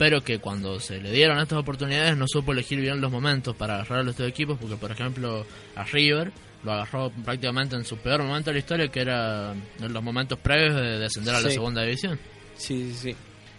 pero 0.00 0.24
que 0.24 0.38
cuando 0.38 0.80
se 0.80 0.98
le 0.98 1.12
dieron 1.12 1.38
estas 1.40 1.58
oportunidades 1.58 2.16
no 2.16 2.24
supo 2.26 2.52
elegir 2.52 2.80
bien 2.80 3.02
los 3.02 3.12
momentos 3.12 3.54
para 3.54 3.74
agarrar 3.74 3.98
a 3.98 4.02
los 4.02 4.16
dos 4.16 4.26
equipos, 4.26 4.56
porque 4.58 4.76
por 4.76 4.90
ejemplo 4.90 5.44
a 5.76 5.84
River 5.84 6.32
lo 6.64 6.72
agarró 6.72 7.10
prácticamente 7.22 7.76
en 7.76 7.84
su 7.84 7.98
peor 7.98 8.22
momento 8.22 8.48
de 8.48 8.54
la 8.54 8.58
historia, 8.60 8.88
que 8.88 9.00
era 9.02 9.52
en 9.52 9.92
los 9.92 10.02
momentos 10.02 10.38
previos 10.38 10.74
de 10.74 10.98
descender 11.00 11.34
a 11.34 11.40
la 11.42 11.48
Sí. 11.48 11.54
segunda 11.56 11.82
división. 11.82 12.18
Sí, 12.56 12.92
sí, 12.94 13.10
sí. 13.10 13.16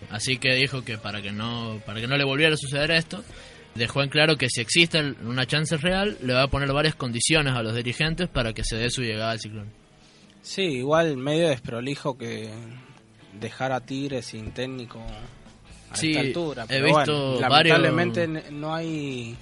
Así 0.09 0.37
que 0.37 0.55
dijo 0.55 0.83
que 0.83 0.97
para 0.97 1.21
que 1.21 1.31
no 1.31 1.79
para 1.85 2.01
que 2.01 2.07
no 2.07 2.17
le 2.17 2.23
volviera 2.23 2.55
a 2.55 2.57
suceder 2.57 2.89
esto, 2.89 3.23
dejó 3.75 4.01
en 4.01 4.09
claro 4.09 4.35
que 4.35 4.49
si 4.49 4.61
existe 4.61 4.99
una 5.23 5.45
chance 5.45 5.77
real, 5.77 6.17
le 6.23 6.33
va 6.33 6.41
a 6.41 6.47
poner 6.47 6.73
varias 6.73 6.95
condiciones 6.95 7.53
a 7.53 7.61
los 7.61 7.75
dirigentes 7.75 8.29
para 8.29 8.51
que 8.53 8.63
se 8.63 8.77
dé 8.77 8.89
su 8.89 9.03
llegada 9.03 9.29
al 9.29 9.39
ciclón. 9.39 9.67
Sí, 10.41 10.63
igual 10.63 11.17
medio 11.17 11.49
desprolijo 11.49 12.17
que 12.17 12.49
dejar 13.39 13.71
a 13.73 13.81
Tigre 13.81 14.23
sin 14.23 14.51
técnico 14.53 15.05
a 15.91 15.95
Sí, 15.95 16.11
esta 16.11 16.21
altura. 16.21 16.63
he 16.63 16.67
Pero 16.67 16.85
visto 16.85 17.31
bueno, 17.33 17.49
varios- 17.49 17.79
lamentablemente 17.79 18.51
no 18.51 18.73
hay 18.73 19.35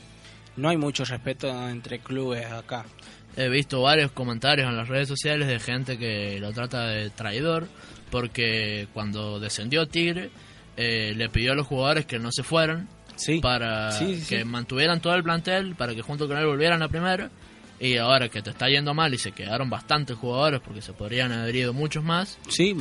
no 0.57 0.69
hay 0.69 0.77
mucho 0.77 1.05
respeto 1.05 1.47
entre 1.69 1.99
clubes 1.99 2.45
acá. 2.47 2.85
He 3.37 3.47
visto 3.47 3.81
varios 3.81 4.11
comentarios 4.11 4.67
en 4.67 4.75
las 4.75 4.87
redes 4.89 5.07
sociales 5.07 5.47
de 5.47 5.59
gente 5.59 5.97
que 5.97 6.37
lo 6.39 6.51
trata 6.51 6.87
de 6.87 7.09
traidor 7.11 7.67
porque 8.11 8.87
cuando 8.93 9.39
descendió 9.39 9.87
Tigre 9.87 10.31
eh, 10.75 11.13
le 11.15 11.29
pidió 11.29 11.51
a 11.51 11.55
los 11.55 11.67
jugadores 11.67 12.05
que 12.05 12.19
no 12.19 12.31
se 12.31 12.43
fueran 12.43 12.87
Sí. 13.15 13.39
para 13.39 13.91
Sí, 13.91 14.23
que 14.27 14.45
mantuvieran 14.45 15.01
todo 15.01 15.13
el 15.13 15.23
plantel, 15.23 15.75
para 15.75 15.93
que 15.93 16.01
junto 16.01 16.27
con 16.27 16.37
él 16.37 16.45
volvieran 16.45 16.81
a 16.81 16.87
primera. 16.87 17.29
Y 17.81 17.95
ahora 17.95 18.27
que 18.27 18.41
te 18.41 18.49
está 18.49 18.67
yendo 18.67 18.93
mal 18.93 19.13
y 19.13 19.17
se 19.17 19.31
quedaron 19.31 19.69
bastantes 19.69 20.17
jugadores 20.17 20.59
porque 20.59 20.81
se 20.81 20.91
podrían 20.91 21.31
haber 21.31 21.55
ido 21.55 21.71
muchos 21.73 22.03
más, 22.03 22.37
Sí, 22.49 22.73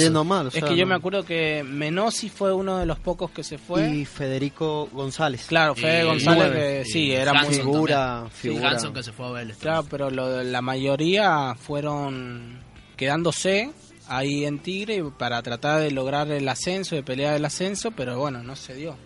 yendo 0.00 0.24
mal, 0.24 0.46
o 0.46 0.48
Es 0.48 0.64
que 0.64 0.76
yo 0.76 0.84
me 0.84 0.96
acuerdo 0.96 1.24
que 1.24 1.62
Menossi 1.64 2.28
fue 2.28 2.52
uno 2.52 2.78
de 2.78 2.86
los 2.86 2.98
pocos 2.98 3.30
que 3.30 3.44
se 3.44 3.56
fue. 3.56 3.88
Y 3.94 4.04
Federico 4.04 4.88
González. 4.92 5.46
claro, 5.46 5.76
Fede 5.76 6.02
González 6.04 6.42
nueve. 6.50 6.82
que 6.82 6.88
Y 6.88 6.92
sí, 6.92 7.12
era 7.12 7.30
Hanson 7.30 7.46
muy 7.46 7.54
figura, 7.56 8.26
figura. 8.32 8.70
Hanson 8.70 8.92
que 8.94 9.02
se 9.04 9.12
fue 9.12 9.26
a 9.26 9.30
Vélez. 9.30 9.58
Claro, 9.58 9.84
pero 9.88 10.10
lo- 10.10 10.42
la 10.42 10.60
mayoría 10.60 11.54
fueron 11.54 12.58
quedándose 12.96 13.70
ahí 14.08 14.44
en 14.44 14.58
Tigre 14.58 15.04
para 15.16 15.40
tratar 15.42 15.80
de 15.80 15.90
lograr 15.92 16.28
el 16.32 16.48
ascenso, 16.48 16.96
de 16.96 17.04
pelear 17.04 17.36
el 17.36 17.44
ascenso, 17.44 17.92
pero 17.92 18.18
bueno, 18.18 18.42
no 18.42 18.56
se 18.56 18.74
dio. 18.74 18.96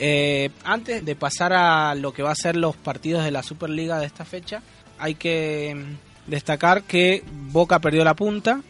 Eh, 0.00 0.50
antes 0.64 1.04
de 1.04 1.16
pasar 1.16 1.52
a 1.52 1.94
lo 1.96 2.12
que 2.12 2.22
va 2.22 2.30
a 2.30 2.36
ser 2.36 2.56
los 2.56 2.76
partidos 2.76 3.24
de 3.24 3.32
la 3.32 3.42
Superliga 3.42 3.98
de 3.98 4.06
esta 4.06 4.24
fecha, 4.24 4.62
hay 4.98 5.16
que 5.16 5.74
mm, 5.74 6.30
destacar 6.30 6.84
que 6.84 7.24
Boca 7.50 7.80
perdió 7.80 8.04
la 8.04 8.14
punta. 8.14 8.62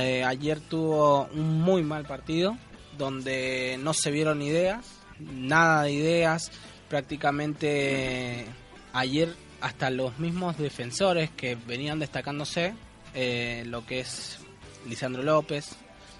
Eh, 0.00 0.22
ayer 0.24 0.60
tuvo 0.60 1.28
un 1.34 1.60
muy 1.60 1.82
mal 1.82 2.04
partido 2.04 2.56
donde 2.96 3.78
no 3.80 3.92
se 3.92 4.10
vieron 4.10 4.40
ideas, 4.42 4.84
nada 5.18 5.84
de 5.84 5.92
ideas. 5.92 6.50
Prácticamente 6.88 8.46
ayer 8.92 9.34
hasta 9.60 9.90
los 9.90 10.18
mismos 10.18 10.58
defensores 10.58 11.30
que 11.30 11.56
venían 11.66 11.98
destacándose, 11.98 12.74
eh, 13.14 13.64
lo 13.66 13.84
que 13.84 14.00
es 14.00 14.38
Lisandro 14.86 15.22
López, 15.22 15.76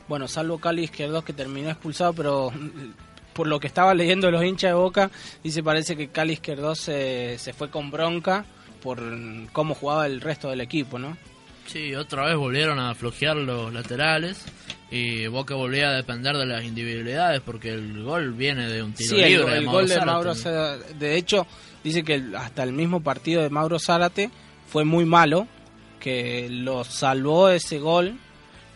bueno, 0.08 0.26
salvo 0.26 0.58
Cali 0.58 0.84
Izquierdos 0.84 1.22
que 1.22 1.32
terminó 1.32 1.68
expulsado, 1.68 2.14
pero 2.14 2.50
por 3.38 3.46
lo 3.46 3.60
que 3.60 3.68
estaba 3.68 3.94
leyendo 3.94 4.32
los 4.32 4.42
hinchas 4.44 4.70
de 4.70 4.74
Boca, 4.74 5.12
dice 5.44 5.62
parece 5.62 5.96
que 5.96 6.08
Cali 6.08 6.32
Izquierdos 6.32 6.80
se, 6.80 7.38
se 7.38 7.52
fue 7.52 7.70
con 7.70 7.88
bronca 7.88 8.44
por 8.82 9.00
cómo 9.52 9.76
jugaba 9.76 10.06
el 10.06 10.20
resto 10.20 10.50
del 10.50 10.60
equipo, 10.60 10.98
¿no? 10.98 11.16
Sí, 11.66 11.94
otra 11.94 12.24
vez 12.26 12.34
volvieron 12.36 12.80
a 12.80 12.92
flojear 12.96 13.36
los 13.36 13.72
laterales 13.72 14.44
y 14.90 15.28
Boca 15.28 15.54
volvía 15.54 15.90
a 15.90 15.92
depender 15.92 16.36
de 16.36 16.46
las 16.46 16.64
individualidades 16.64 17.40
porque 17.40 17.74
el 17.74 18.02
gol 18.02 18.32
viene 18.32 18.66
de 18.68 18.82
un 18.82 18.92
tiro 18.92 19.14
Sí, 19.14 19.22
el, 19.22 19.28
libre. 19.38 19.58
el 19.58 19.64
de 19.66 19.70
gol 19.70 19.88
de. 19.88 20.00
Mauro 20.00 20.34
Zárate, 20.34 20.94
de 20.94 21.16
hecho, 21.16 21.46
dice 21.84 22.02
que 22.02 22.20
hasta 22.36 22.64
el 22.64 22.72
mismo 22.72 23.00
partido 23.04 23.40
de 23.42 23.50
Mauro 23.50 23.78
Zárate 23.78 24.30
fue 24.66 24.84
muy 24.84 25.04
malo, 25.04 25.46
que 26.00 26.48
lo 26.50 26.82
salvó 26.82 27.50
ese 27.50 27.78
gol, 27.78 28.18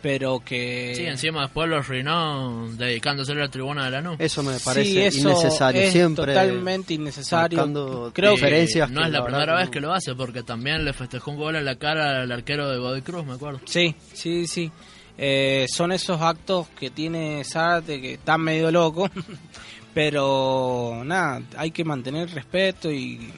pero 0.03 0.41
que... 0.45 0.93
Sí, 0.97 1.05
encima 1.07 1.43
después 1.43 1.69
lo 1.69 1.77
arruinó 1.77 2.69
dedicándose 2.73 3.33
a 3.33 3.37
la 3.37 3.49
tribuna 3.49 3.85
de 3.85 3.91
la 3.93 4.03
NU. 4.03 4.17
Eso 4.19 4.43
me 4.43 4.59
Sí, 4.59 4.63
parece 4.65 5.07
eso 5.07 5.31
innecesario. 5.31 5.81
es 5.81 5.93
Siempre 5.93 6.27
totalmente 6.27 6.95
innecesario. 6.95 8.11
Creo 8.13 8.31
que 8.35 8.41
diferencias. 8.43 8.91
no 8.91 9.01
que 9.01 9.07
es 9.07 9.13
la 9.13 9.21
verdad 9.21 9.39
primera 9.39 9.57
vez 9.61 9.71
que 9.71 9.81
lo 9.81 9.93
hace 9.95 10.15
porque 10.15 10.43
también 10.43 10.85
le 10.85 10.93
festejó 10.93 11.31
un 11.31 11.37
gol 11.39 11.55
en 11.57 11.65
la 11.65 11.77
cara 11.77 12.23
al 12.23 12.33
arquero 12.33 12.69
de 12.69 12.79
Godoy 12.79 13.03
Cruz, 13.03 13.25
me 13.25 13.35
acuerdo. 13.35 13.61
Sí, 13.65 13.95
sí, 14.13 14.47
sí. 14.49 14.71
Eh, 15.17 15.67
son 15.69 15.93
esos 15.93 16.21
actos 16.21 16.67
que 16.79 16.91
tiene 16.91 17.45
Zárate 17.45 18.01
que 18.01 18.15
está 18.15 18.37
medio 18.39 18.71
loco, 18.73 19.09
pero 19.95 21.03
nada, 21.05 21.43
hay 21.57 21.71
que 21.71 21.85
mantener 21.85 22.31
respeto 22.31 22.91
y, 22.91 23.31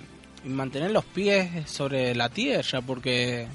y 0.45 0.49
mantener 0.49 0.91
los 0.93 1.05
pies 1.05 1.69
sobre 1.71 2.15
la 2.15 2.29
tierra 2.29 2.81
porque 2.81 3.47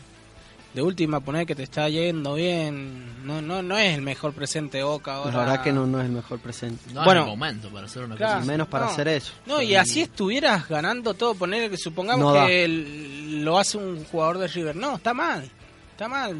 de 0.73 0.81
última 0.83 1.19
poner 1.19 1.45
que 1.47 1.55
te 1.55 1.63
está 1.63 1.89
yendo 1.89 2.35
bien, 2.35 3.25
no 3.25 3.41
no 3.41 3.61
no 3.63 3.77
es 3.77 3.95
el 3.95 4.01
mejor 4.03 4.33
presente 4.33 4.77
de 4.77 4.83
Boca 4.83 5.15
ahora. 5.15 5.31
La 5.31 5.39
verdad 5.39 5.63
que 5.63 5.71
no, 5.71 5.87
no 5.87 5.99
es 5.99 6.05
el 6.05 6.11
mejor 6.11 6.39
presente. 6.39 6.93
No 6.93 7.03
Bueno, 7.03 7.21
es 7.21 7.25
el 7.25 7.31
momento 7.31 7.69
para 7.69 7.85
hacer 7.87 8.03
una 8.03 8.15
claro. 8.15 8.39
cosa 8.39 8.51
menos 8.51 8.67
para 8.67 8.85
no. 8.85 8.91
hacer 8.91 9.07
eso. 9.07 9.33
No, 9.47 9.61
y 9.61 9.75
así 9.75 10.01
estuvieras 10.01 10.67
ganando 10.69 11.13
todo, 11.15 11.33
poner 11.35 11.69
que 11.71 11.77
supongamos 11.77 12.33
No 12.35 12.45
que 12.45 12.65
el- 12.65 13.43
lo 13.43 13.57
hace 13.57 13.77
un 13.77 14.03
jugador 14.05 14.37
de 14.37 14.47
River. 14.47 14.75
No, 14.75 14.95
está 14.97 15.13
mal, 15.13 15.49
está 15.91 16.07
mal. 16.07 16.37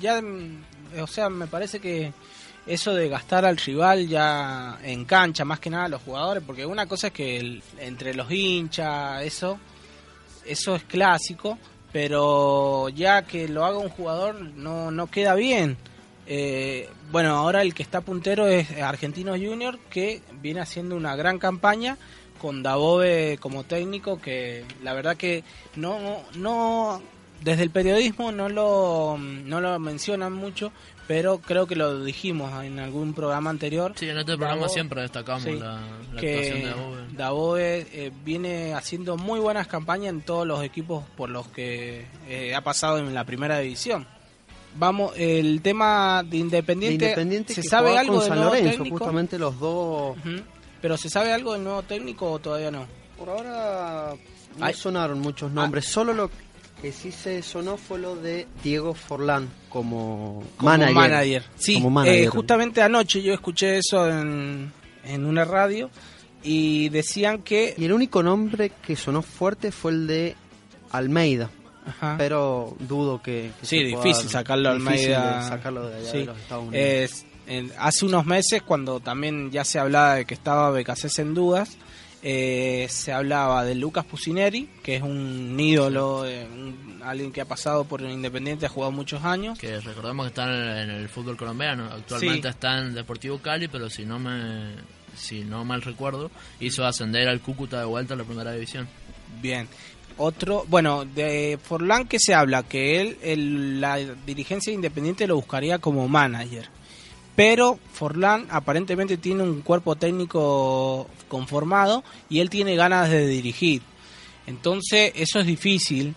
Ya, 0.00 0.22
mm, 0.22 0.64
o 1.02 1.06
sea, 1.08 1.28
me 1.28 1.46
parece 1.48 1.80
que 1.80 2.12
eso 2.66 2.94
de 2.94 3.08
gastar 3.08 3.44
al 3.44 3.56
rival 3.58 4.08
ya 4.08 4.78
en 4.82 5.04
cancha, 5.04 5.44
más 5.44 5.60
que 5.60 5.70
nada 5.70 5.88
los 5.88 6.02
jugadores, 6.02 6.42
porque 6.46 6.64
una 6.66 6.86
cosa 6.86 7.08
es 7.08 7.12
que 7.12 7.36
el- 7.38 7.62
entre 7.78 8.14
los 8.14 8.30
hinchas, 8.30 9.22
eso, 9.22 9.58
eso 10.44 10.74
es 10.76 10.84
clásico, 10.84 11.58
pero 11.96 12.90
ya 12.90 13.22
que 13.22 13.48
lo 13.48 13.64
haga 13.64 13.78
un 13.78 13.88
jugador 13.88 14.38
no, 14.38 14.90
no 14.90 15.06
queda 15.06 15.34
bien. 15.34 15.78
Eh, 16.26 16.90
bueno, 17.10 17.34
ahora 17.34 17.62
el 17.62 17.72
que 17.72 17.82
está 17.82 18.02
puntero 18.02 18.46
es 18.46 18.70
Argentinos 18.82 19.38
Junior, 19.38 19.78
que 19.88 20.20
viene 20.42 20.60
haciendo 20.60 20.94
una 20.94 21.16
gran 21.16 21.38
campaña 21.38 21.96
con 22.38 22.62
Dabove 22.62 23.38
como 23.40 23.64
técnico, 23.64 24.20
que 24.20 24.66
la 24.82 24.92
verdad 24.92 25.16
que 25.16 25.42
no, 25.74 26.22
no 26.34 27.00
desde 27.42 27.62
el 27.62 27.70
periodismo 27.70 28.32
no 28.32 28.48
lo, 28.48 29.16
no 29.18 29.60
lo 29.60 29.78
mencionan 29.78 30.32
mucho, 30.32 30.72
pero 31.06 31.38
creo 31.38 31.66
que 31.66 31.76
lo 31.76 32.02
dijimos 32.04 32.64
en 32.64 32.78
algún 32.80 33.14
programa 33.14 33.50
anterior. 33.50 33.92
Sí, 33.96 34.08
en 34.08 34.18
este 34.18 34.36
programa 34.36 34.62
Davo- 34.66 34.68
siempre 34.72 35.02
destacamos 35.02 35.44
sí, 35.44 35.52
la, 35.52 35.72
la 35.74 35.76
actuación 35.78 36.20
que 36.20 36.50
de 36.52 36.64
Dabove. 36.64 36.96
Dabove 37.12 37.86
eh, 37.92 38.12
viene 38.24 38.74
haciendo 38.74 39.16
muy 39.16 39.38
buenas 39.38 39.66
campañas 39.68 40.10
en 40.10 40.22
todos 40.22 40.46
los 40.46 40.62
equipos 40.64 41.04
por 41.16 41.30
los 41.30 41.46
que 41.48 42.06
eh, 42.28 42.54
ha 42.54 42.60
pasado 42.62 42.98
en 42.98 43.14
la 43.14 43.24
primera 43.24 43.58
división. 43.60 44.06
Vamos, 44.78 45.12
el 45.16 45.62
tema 45.62 46.22
de 46.22 46.30
De 46.30 46.36
Independiente, 46.38 47.04
Independiente 47.06 47.54
¿se 47.54 47.62
sabe 47.62 47.96
algo 47.96 48.14
con 48.14 48.20
del 48.20 48.28
San 48.28 48.38
nuevo 48.38 48.52
Lorenzo, 48.52 48.72
técnico? 48.72 48.98
justamente 48.98 49.38
los 49.38 49.58
dos. 49.58 50.16
Pero 50.82 50.96
¿se 50.98 51.08
sabe 51.08 51.32
algo 51.32 51.54
del 51.54 51.64
nuevo 51.64 51.82
técnico 51.82 52.30
o 52.32 52.38
todavía 52.38 52.70
no? 52.70 52.86
Por 53.16 53.30
ahora 53.30 54.14
no 54.58 54.64
Ay. 54.64 54.74
sonaron 54.74 55.20
muchos 55.20 55.50
nombres, 55.50 55.86
solo 55.86 56.12
lo 56.12 56.30
que 56.86 56.92
sí 56.92 57.10
se 57.10 57.42
sonó 57.42 57.76
fue 57.76 57.98
lo 57.98 58.14
de 58.14 58.46
Diego 58.62 58.94
Forlán 58.94 59.48
como, 59.68 60.44
Como 60.56 60.70
manager. 60.70 60.94
manager. 60.94 61.44
Sí, 61.56 61.74
Como 61.74 61.90
manager. 61.90 62.22
eh, 62.22 62.26
justamente 62.28 62.80
anoche 62.80 63.20
yo 63.22 63.34
escuché 63.34 63.78
eso 63.78 64.08
en, 64.08 64.70
en 65.04 65.24
una 65.26 65.44
radio 65.44 65.90
y 66.44 66.88
decían 66.90 67.42
que... 67.42 67.74
Y 67.76 67.86
el 67.86 67.92
único 67.92 68.22
nombre 68.22 68.70
que 68.86 68.94
sonó 68.94 69.22
fuerte 69.22 69.72
fue 69.72 69.90
el 69.90 70.06
de 70.06 70.36
Almeida, 70.92 71.50
Ajá. 71.86 72.14
pero 72.18 72.76
dudo 72.78 73.20
que... 73.20 73.50
que 73.60 73.66
Sí, 73.66 73.82
difícil 73.82 74.30
sacarlo 74.30 74.72
difícil 74.74 75.12
Almeida. 75.14 75.42
de 75.42 75.48
sacarlo 75.48 75.88
de 75.88 75.96
allá 75.96 76.10
Sí. 76.12 76.18
de 76.18 76.24
los 76.26 76.38
Estados 76.38 76.68
Unidos. 76.68 76.86
Es- 76.86 77.26
en- 77.48 77.72
hace 77.80 78.04
unos 78.06 78.26
meses, 78.26 78.62
cuando 78.62 79.00
también 79.00 79.50
ya 79.50 79.64
se 79.64 79.80
hablaba 79.80 80.14
de 80.14 80.24
que 80.24 80.34
estaba 80.34 80.70
Becasés 80.70 81.18
en 81.18 81.34
dudas, 81.34 81.76
eh, 82.28 82.88
se 82.90 83.12
hablaba 83.12 83.64
de 83.64 83.76
Lucas 83.76 84.04
Pusineri, 84.04 84.68
que 84.82 84.96
es 84.96 85.02
un 85.02 85.56
ídolo, 85.60 86.26
eh, 86.26 86.44
un- 86.44 87.00
alguien 87.04 87.30
que 87.30 87.40
ha 87.40 87.44
pasado 87.44 87.84
por 87.84 88.02
el 88.02 88.10
Independiente, 88.10 88.66
ha 88.66 88.68
jugado 88.68 88.90
muchos 88.90 89.22
años. 89.24 89.56
Que 89.60 89.78
recordemos 89.78 90.24
que 90.26 90.28
está 90.30 90.44
en 90.44 90.50
el, 90.50 90.78
en 90.78 90.90
el 90.90 91.08
fútbol 91.08 91.36
colombiano. 91.36 91.84
Actualmente 91.84 92.48
Sí. 92.48 92.48
está 92.48 92.78
en 92.78 92.94
Deportivo 92.94 93.38
Cali, 93.38 93.68
pero 93.68 93.88
si 93.88 94.04
no 94.04 94.18
me 94.18 94.72
si 95.14 95.44
no 95.44 95.64
mal 95.64 95.82
recuerdo, 95.82 96.30
hizo 96.60 96.84
ascender 96.84 97.28
al 97.28 97.40
Cúcuta 97.40 97.78
de 97.78 97.84
vuelta 97.86 98.14
a 98.14 98.16
la 98.16 98.24
primera 98.24 98.50
división. 98.52 98.88
Bien. 99.40 99.68
otro, 100.18 100.64
bueno, 100.68 101.04
de 101.04 101.58
Forlán 101.62 102.06
que 102.08 102.18
se 102.18 102.32
habla 102.34 102.62
que 102.62 103.00
él, 103.02 103.18
el- 103.22 103.80
la 103.82 103.96
dirigencia 103.98 104.72
independiente 104.72 105.26
lo 105.26 105.36
buscaría 105.36 105.78
como 105.78 106.08
manager. 106.08 106.68
Pero 107.36 107.78
Forlán 107.92 108.46
aparentemente 108.50 109.18
tiene 109.18 109.42
un 109.42 109.60
cuerpo 109.60 109.94
técnico 109.96 111.06
conformado 111.28 112.02
y 112.30 112.40
él 112.40 112.48
tiene 112.50 112.74
ganas 112.76 113.10
de 113.10 113.26
dirigir. 113.26 113.82
Entonces, 114.46 115.12
eso 115.14 115.38
es 115.40 115.46
difícil 115.46 116.14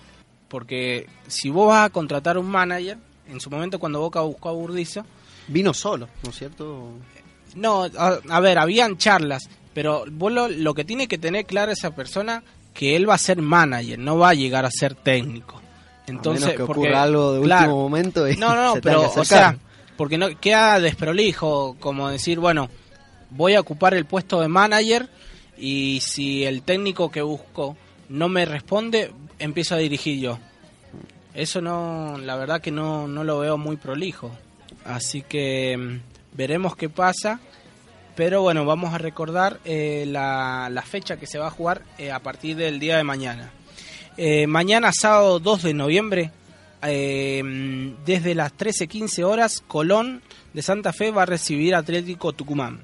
porque 0.48 1.08
si 1.28 1.50
vos 1.50 1.68
vas 1.68 1.86
a 1.86 1.90
contratar 1.90 2.38
un 2.38 2.50
manager, 2.50 2.98
en 3.28 3.40
su 3.40 3.50
momento 3.50 3.80
cuando 3.80 4.00
Boca 4.00 4.22
buscó 4.22 4.50
a 4.50 4.54
Burdizo, 4.54 5.06
Vino 5.48 5.74
solo, 5.74 6.08
¿no 6.24 6.30
es 6.30 6.36
cierto? 6.38 6.92
no, 7.56 7.84
a, 7.98 8.20
a 8.30 8.40
ver, 8.40 8.60
habían 8.60 8.98
charlas, 8.98 9.50
pero 9.74 10.06
vos 10.12 10.32
lo, 10.32 10.48
lo 10.48 10.74
que 10.76 10.86
tiene 10.86 11.08
que 11.08 11.18
tener 11.18 11.46
claro 11.46 11.72
esa 11.72 11.96
persona 11.96 12.44
que 12.74 12.96
él 12.96 13.10
va 13.10 13.16
a 13.16 13.20
ser 13.20 13.42
manager, 13.42 13.98
no 13.98 14.18
va 14.18 14.30
a 14.30 14.34
llegar 14.36 14.66
a 14.66 14.72
ser 14.72 14.94
técnico. 14.96 15.60
Entonces, 16.06 16.44
a 16.44 16.48
menos 16.48 16.62
que 16.62 16.66
porque- 16.66 16.82
ocurra 16.88 17.04
algo 17.04 17.34
de 17.34 17.42
claro, 17.42 17.64
último 17.66 17.82
momento 17.82 18.30
y 18.30 18.38
no, 18.38 18.56
no, 18.56 18.76
no, 18.76 18.82
pero, 18.82 19.12
o 19.12 19.26
sea. 19.26 19.58
Porque 20.00 20.18
no 20.18 20.40
queda 20.40 20.80
desprolijo 20.80 21.76
como 21.78 22.08
decir, 22.08 22.40
bueno, 22.40 22.70
voy 23.32 23.56
a 23.56 23.60
ocupar 23.60 23.94
el 23.94 24.06
puesto 24.06 24.40
de 24.40 24.48
manager 24.48 25.10
y 25.58 26.00
si 26.02 26.46
el 26.46 26.62
técnico 26.62 27.12
que 27.12 27.22
busco 27.22 27.76
no 28.08 28.30
me 28.30 28.46
responde, 28.46 29.12
empiezo 29.40 29.76
a 29.76 29.80
dirigir 29.80 30.22
yo. 30.22 30.40
Eso 31.34 31.60
no, 31.60 32.18
la 32.18 32.38
verdad 32.38 32.62
que 32.62 32.72
no, 32.72 33.10
no 33.10 33.26
lo 33.26 33.40
veo 33.40 33.58
muy 33.58 33.76
prolijo. 33.76 34.32
Así 34.86 35.22
que 35.22 35.76
mm, 35.76 36.38
veremos 36.38 36.78
qué 36.78 36.88
pasa. 36.88 37.42
Pero 38.16 38.42
bueno, 38.42 38.64
vamos 38.64 38.94
a 38.94 39.00
recordar 39.00 39.60
eh, 39.66 40.06
la, 40.08 40.70
la 40.72 40.82
fecha 40.82 41.18
que 41.18 41.28
se 41.28 41.40
va 41.40 41.48
a 41.48 41.52
jugar 41.52 41.82
eh, 41.98 42.10
a 42.10 42.20
partir 42.20 42.56
del 42.56 42.80
día 42.80 42.96
de 42.96 43.04
mañana. 43.04 43.52
Eh, 44.16 44.48
mañana, 44.48 44.94
sábado 44.94 45.42
2 45.42 45.64
de 45.64 45.74
noviembre, 45.74 46.32
eh, 46.82 47.94
desde 48.06 48.36
las 48.36 48.56
13.15 48.58 49.24
horas, 49.24 49.64
Colón 49.68 50.22
de 50.54 50.62
Santa 50.62 50.94
Fe 50.94 51.12
va 51.12 51.24
a 51.24 51.26
recibir 51.26 51.76
Atlético 51.76 52.34
Tucumán. 52.34 52.82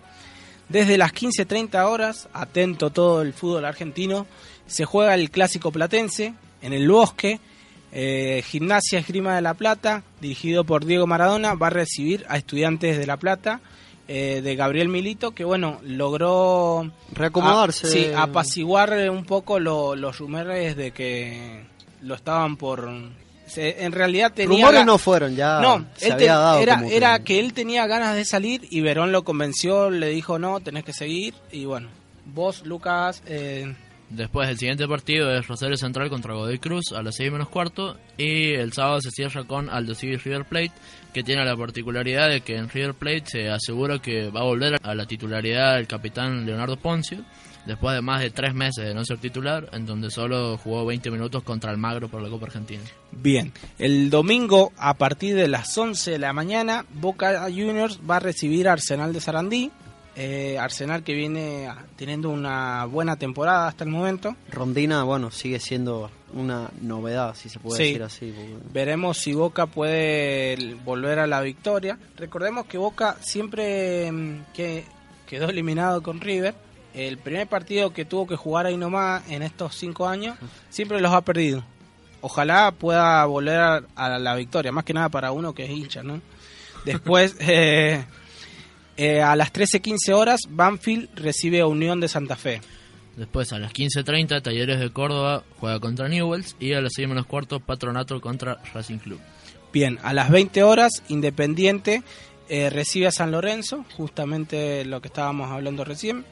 Desde 0.69 0.97
las 0.97 1.13
15.30 1.13 1.83
horas, 1.85 2.27
atento 2.33 2.89
todo 2.89 3.21
el 3.21 3.33
fútbol 3.33 3.65
argentino, 3.65 4.25
se 4.67 4.85
juega 4.85 5.13
el 5.13 5.29
clásico 5.29 5.71
platense 5.71 6.33
en 6.61 6.73
el 6.73 6.89
Bosque. 6.89 7.39
Eh, 7.97 8.43
Gimnasia 8.45 8.99
Esgrima 8.99 9.35
de 9.35 9.41
La 9.41 9.53
Plata, 9.53 10.03
dirigido 10.19 10.63
por 10.65 10.85
Diego 10.85 11.07
Maradona, 11.07 11.53
va 11.53 11.67
a 11.67 11.69
recibir 11.69 12.25
a 12.27 12.35
Estudiantes 12.37 12.97
de 12.97 13.05
La 13.05 13.15
Plata 13.17 13.61
eh, 14.07 14.41
de 14.43 14.55
Gabriel 14.55 14.89
Milito, 14.89 15.31
que 15.33 15.45
bueno, 15.45 15.79
logró 15.83 16.91
Reacomodarse. 17.13 17.87
a- 17.87 17.89
sí, 17.89 18.07
apaciguar 18.15 18.91
un 19.09 19.23
poco 19.23 19.59
lo- 19.59 19.95
los 19.95 20.17
rumores 20.17 20.75
de 20.75 20.91
que 20.91 21.63
lo 22.01 22.15
estaban 22.15 22.57
por... 22.57 22.89
se- 23.47 23.83
en 23.83 23.91
realidad 23.91 24.31
tenía... 24.33 24.57
Rumores 24.65 24.85
no 24.85 24.97
fueron, 24.97 25.35
ya 25.35 25.59
no, 25.61 25.85
se 25.95 26.07
él 26.07 26.11
había 26.13 26.25
te- 26.27 26.31
dado 26.33 26.59
era, 26.59 26.75
como 26.77 26.89
era 26.89 27.19
que 27.23 27.39
él 27.39 27.53
tenía 27.53 27.85
ganas 27.87 28.15
de 28.15 28.25
salir 28.25 28.67
y 28.69 28.81
Verón 28.81 29.11
lo 29.11 29.23
convenció, 29.23 29.89
le 29.89 30.09
dijo 30.09 30.39
no, 30.39 30.59
tenés 30.59 30.83
que 30.83 30.93
seguir 30.93 31.33
y 31.51 31.65
bueno, 31.65 31.89
vos 32.25 32.65
Lucas, 32.65 33.21
eh, 33.27 33.73
Después 34.07 34.47
el 34.47 34.59
siguiente 34.59 34.87
partido 34.87 35.35
es 35.35 35.47
Rosario 35.47 35.77
Central 35.77 36.09
contra 36.11 36.35
Godoy 36.35 36.59
Cruz 36.59 36.91
a 36.95 37.01
las 37.01 37.15
6 37.15 37.31
menos 37.31 37.49
cuarto 37.49 37.97
y 38.19 38.53
el 38.53 38.71
sábado 38.71 39.01
se 39.01 39.09
cierra 39.09 39.45
con 39.45 39.67
Aldo 39.67 39.95
Civi 39.95 40.17
River 40.17 40.45
Plate 40.45 40.71
que 41.11 41.23
tiene 41.23 41.43
la 41.43 41.57
particularidad 41.57 42.29
de 42.29 42.41
que 42.41 42.55
en 42.55 42.69
River 42.69 42.93
Plate 42.93 43.23
se 43.25 43.49
asegura 43.49 43.97
que 43.97 44.29
va 44.29 44.41
a 44.41 44.43
volver 44.43 44.77
a 44.83 44.93
la 44.93 45.07
titularidad 45.07 45.79
el 45.79 45.87
capitán 45.87 46.45
Leonardo 46.45 46.77
Poncio 46.77 47.25
después 47.65 47.95
de 47.95 48.01
más 48.01 48.21
de 48.21 48.29
tres 48.29 48.53
meses 48.53 48.85
de 48.85 48.93
no 48.93 49.03
ser 49.05 49.17
titular 49.17 49.69
en 49.73 49.85
donde 49.85 50.09
solo 50.11 50.57
jugó 50.57 50.85
20 50.85 51.09
minutos 51.11 51.43
contra 51.43 51.71
Almagro 51.71 52.07
por 52.09 52.21
la 52.21 52.29
Copa 52.29 52.45
Argentina. 52.47 52.83
bien, 53.11 53.51
el 53.79 54.09
domingo 54.09 54.71
a 54.77 54.93
partir 54.95 55.35
de 55.35 55.47
las 55.47 55.77
11 55.77 56.11
de 56.11 56.19
la 56.19 56.33
mañana 56.33 56.85
Boca 56.93 57.41
Juniors 57.49 57.99
va 58.09 58.17
a 58.17 58.19
recibir 58.19 58.67
a 58.67 58.73
Arsenal 58.73 59.13
de 59.13 59.21
Sarandí, 59.21 59.71
eh, 60.17 60.57
Arsenal 60.59 61.03
que 61.03 61.13
viene 61.13 61.67
teniendo 61.97 62.29
una 62.29 62.85
buena 62.85 63.17
temporada 63.17 63.67
hasta 63.67 63.83
el 63.83 63.89
momento. 63.89 64.35
Rondina, 64.49 65.03
bueno, 65.03 65.29
sigue 65.29 65.59
siendo 65.59 66.09
una 66.33 66.69
novedad, 66.81 67.35
si 67.35 67.49
se 67.49 67.59
puede 67.59 67.77
Sí. 67.77 67.83
decir 67.87 68.03
así. 68.03 68.33
porque- 68.33 68.53
Veremos 68.73 69.17
si 69.17 69.33
Boca 69.33 69.65
puede 69.65 70.75
volver 70.85 71.19
a 71.19 71.27
la 71.27 71.41
victoria. 71.41 71.97
Recordemos 72.17 72.65
que 72.65 72.77
Boca 72.77 73.17
siempre 73.21 74.09
mm, 74.11 74.43
que 74.53 74.85
quedó 75.27 75.49
eliminado 75.49 76.01
con 76.01 76.21
River. 76.21 76.55
El 76.95 77.17
primer 77.17 77.47
partido 77.47 77.91
que 77.93 78.05
tuvo 78.05 78.25
que 78.25 78.35
jugar 78.35 78.65
ahí 78.65 78.77
nomás 78.77 79.29
en 79.29 79.41
estos 79.41 79.75
cinco 79.75 80.07
años, 80.07 80.37
siempre 80.69 81.01
los 81.01 81.11
ha 81.11 81.21
perdido. 81.21 81.63
Ojalá 82.21 82.71
pueda 82.71 83.23
volver 83.25 83.59
a, 83.59 83.83
a 83.95 84.17
la 84.17 84.35
victoria, 84.35 84.71
más 84.71 84.85
que 84.85 84.93
nada 84.93 85.09
para 85.09 85.31
uno 85.31 85.53
que 85.53 85.65
es 85.65 85.69
hincha, 85.69 86.01
¿no? 86.03 86.21
Después, 86.85 87.35
eh, 87.39 88.05
eh, 88.95 89.21
a 89.21 89.35
las 89.35 89.51
13.15 89.51 90.13
horas, 90.13 90.41
Banfield 90.49 91.09
recibe 91.15 91.59
a 91.61 91.67
Unión 91.67 91.99
de 91.99 92.07
Santa 92.07 92.35
Fe. 92.35 92.61
Después 93.17 93.51
a 93.53 93.59
las 93.59 93.73
15.30 93.73 94.41
Talleres 94.41 94.79
de 94.79 94.91
Córdoba 94.91 95.43
juega 95.59 95.79
contra 95.79 96.07
Newells 96.07 96.55
y 96.59 96.73
a 96.73 96.81
las 96.81 96.93
6 96.95 97.07
menos 97.07 97.25
cuarto 97.25 97.59
Patronato 97.59 98.19
contra 98.21 98.61
Racing 98.73 98.97
Club. 98.97 99.19
Bien, 99.71 99.99
a 100.03 100.13
las 100.13 100.29
20 100.29 100.63
horas, 100.63 101.03
Independiente 101.09 102.03
eh, 102.47 102.69
recibe 102.69 103.07
a 103.07 103.11
San 103.11 103.31
Lorenzo, 103.31 103.85
justamente 103.97 104.85
lo 104.85 105.01
que 105.01 105.07
estábamos 105.07 105.51
hablando 105.51 105.83
recién. 105.83 106.25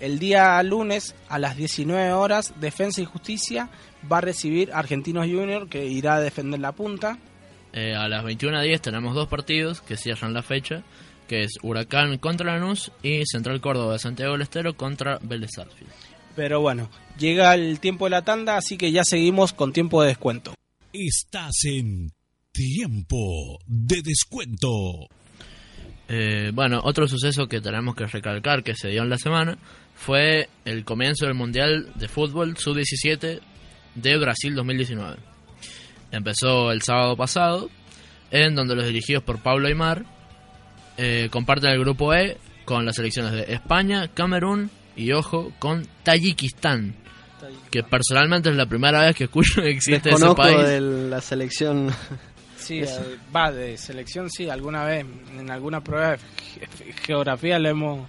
El 0.00 0.18
día 0.18 0.62
lunes, 0.62 1.14
a 1.28 1.38
las 1.38 1.56
19 1.56 2.12
horas, 2.12 2.54
Defensa 2.58 3.02
y 3.02 3.04
Justicia 3.04 3.68
va 4.10 4.18
a 4.18 4.22
recibir 4.22 4.72
a 4.72 4.78
Argentinos 4.78 5.26
Junior, 5.26 5.68
que 5.68 5.86
irá 5.86 6.16
a 6.16 6.20
defender 6.20 6.58
la 6.58 6.72
punta. 6.72 7.18
Eh, 7.72 7.94
a 7.94 8.08
las 8.08 8.24
21.10 8.24 8.80
tenemos 8.80 9.14
dos 9.14 9.28
partidos 9.28 9.82
que 9.82 9.98
cierran 9.98 10.32
la 10.32 10.42
fecha, 10.42 10.82
que 11.28 11.42
es 11.42 11.58
Huracán 11.62 12.16
contra 12.18 12.54
Lanús 12.54 12.90
y 13.02 13.24
Central 13.26 13.60
Córdoba 13.60 13.92
de 13.92 13.98
Santiago 13.98 14.32
del 14.32 14.42
Estero 14.42 14.74
contra 14.74 15.18
Vélez 15.22 15.50
Sarsfield. 15.54 15.92
Pero 16.34 16.60
bueno, 16.62 16.88
llega 17.18 17.54
el 17.54 17.78
tiempo 17.78 18.06
de 18.06 18.10
la 18.10 18.22
tanda, 18.22 18.56
así 18.56 18.78
que 18.78 18.92
ya 18.92 19.04
seguimos 19.04 19.52
con 19.52 19.72
tiempo 19.72 20.00
de 20.00 20.08
descuento. 20.08 20.54
Estás 20.92 21.64
en 21.64 22.10
Tiempo 22.52 23.58
de 23.66 24.02
Descuento. 24.02 25.08
Eh, 26.12 26.50
bueno, 26.52 26.80
otro 26.82 27.06
suceso 27.06 27.46
que 27.46 27.60
tenemos 27.60 27.94
que 27.94 28.04
recalcar 28.04 28.64
que 28.64 28.74
se 28.74 28.88
dio 28.88 29.02
en 29.02 29.10
la 29.10 29.16
semana 29.16 29.56
fue 29.94 30.48
el 30.64 30.84
comienzo 30.84 31.26
del 31.26 31.34
Mundial 31.34 31.92
de 31.94 32.08
Fútbol 32.08 32.56
Sub-17 32.56 33.40
de 33.94 34.18
Brasil 34.18 34.56
2019. 34.56 35.18
Empezó 36.10 36.72
el 36.72 36.82
sábado 36.82 37.16
pasado, 37.16 37.70
en 38.32 38.56
donde 38.56 38.74
los 38.74 38.86
dirigidos 38.86 39.22
por 39.22 39.40
Pablo 39.40 39.68
Aymar 39.68 40.04
eh, 40.96 41.28
comparten 41.30 41.70
el 41.70 41.78
grupo 41.78 42.12
E 42.12 42.38
con 42.64 42.84
las 42.84 42.96
selecciones 42.96 43.30
de 43.30 43.52
España, 43.54 44.08
Camerún 44.08 44.68
y, 44.96 45.12
ojo, 45.12 45.52
con 45.60 45.86
Tayikistán, 46.02 46.96
que 47.70 47.84
personalmente 47.84 48.50
es 48.50 48.56
la 48.56 48.66
primera 48.66 49.02
vez 49.02 49.14
que 49.14 49.24
escucho 49.24 49.62
que 49.62 49.70
existe 49.70 50.10
ese 50.10 50.34
país. 50.34 50.58
de 50.58 50.80
la 50.80 51.20
selección. 51.20 51.92
Sí, 52.70 52.80
eh, 52.82 53.16
va 53.34 53.50
de 53.52 53.76
selección, 53.76 54.30
sí, 54.30 54.48
alguna 54.48 54.84
vez, 54.84 55.04
en 55.38 55.50
alguna 55.50 55.80
prueba 55.82 56.12
de 56.12 56.18
ge- 56.18 56.92
geografía 57.04 57.58
le 57.58 57.70
hemos... 57.70 58.08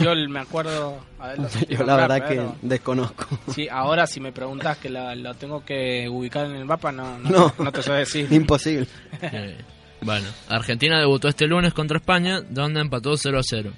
Yo 0.00 0.14
me 0.28 0.40
acuerdo... 0.40 0.98
haberlo 1.18 1.48
Yo 1.68 1.84
la 1.84 1.96
verdad 1.96 2.24
pero- 2.28 2.56
que 2.60 2.66
desconozco. 2.66 3.26
Sí, 3.54 3.68
ahora 3.70 4.06
si 4.06 4.20
me 4.20 4.32
preguntas 4.32 4.78
que 4.78 4.88
la- 4.88 5.14
lo 5.14 5.34
tengo 5.34 5.64
que 5.64 6.08
ubicar 6.08 6.46
en 6.46 6.56
el 6.56 6.64
mapa, 6.64 6.90
no, 6.92 7.18
no, 7.18 7.30
No. 7.30 7.54
no 7.58 7.72
te 7.72 7.82
sé 7.82 7.92
decir. 7.92 8.28
Imposible. 8.32 8.86
Eh, 9.20 9.56
bueno, 10.00 10.28
Argentina 10.48 10.98
debutó 11.00 11.26
este 11.28 11.46
lunes 11.48 11.74
contra 11.74 11.98
España, 11.98 12.40
donde 12.48 12.80
empató 12.80 13.16
0 13.16 13.38
a 13.38 13.42
0. 13.42 13.72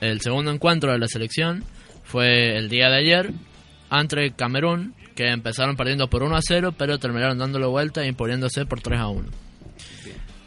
El 0.00 0.20
segundo 0.20 0.50
encuentro 0.50 0.90
de 0.90 0.98
la 0.98 1.06
selección 1.06 1.62
fue 2.02 2.56
el 2.56 2.68
día 2.68 2.88
de 2.90 2.96
ayer 2.98 3.30
entre 3.90 4.32
Camerún, 4.32 4.94
que 5.14 5.28
empezaron 5.28 5.76
perdiendo 5.76 6.08
por 6.10 6.24
1 6.24 6.34
a 6.34 6.40
0, 6.42 6.74
pero 6.76 6.98
terminaron 6.98 7.38
dándole 7.38 7.66
vuelta 7.66 8.02
e 8.02 8.08
imponiéndose 8.08 8.66
por 8.66 8.80
3 8.80 8.98
a 8.98 9.08
1. 9.08 9.28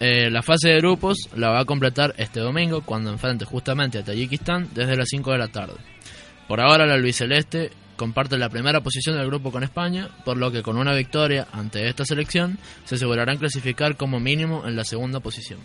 Eh, 0.08 0.30
la 0.30 0.44
fase 0.44 0.70
de 0.70 0.78
grupos 0.78 1.18
la 1.36 1.50
va 1.50 1.62
a 1.62 1.66
completar 1.66 2.14
este 2.18 2.40
domingo, 2.40 2.82
cuando 2.86 3.10
enfrente 3.10 3.44
justamente 3.44 3.98
a 3.98 4.04
Tayikistán 4.04 4.70
desde 4.72 4.96
las 4.96 5.08
5 5.10 5.32
de 5.32 5.38
la 5.40 5.48
tarde. 5.48 5.74
Por 6.48 6.62
ahora, 6.62 6.86
la 6.86 6.94
albiceleste 6.94 7.72
comparte 7.96 8.38
la 8.38 8.50
primera 8.50 8.82
posición 8.82 9.18
del 9.18 9.26
grupo 9.26 9.52
con 9.52 9.64
España, 9.64 10.10
por 10.24 10.38
lo 10.38 10.52
que 10.52 10.62
con 10.62 10.78
una 10.78 10.94
victoria 10.94 11.48
ante 11.52 11.88
esta 11.90 12.06
selección 12.06 12.60
se 12.84 12.96
asegurarán 12.96 13.38
clasificar 13.40 13.98
como 13.98 14.20
mínimo 14.20 14.68
en 14.68 14.76
la 14.76 14.84
segunda 14.84 15.22
posición. 15.22 15.60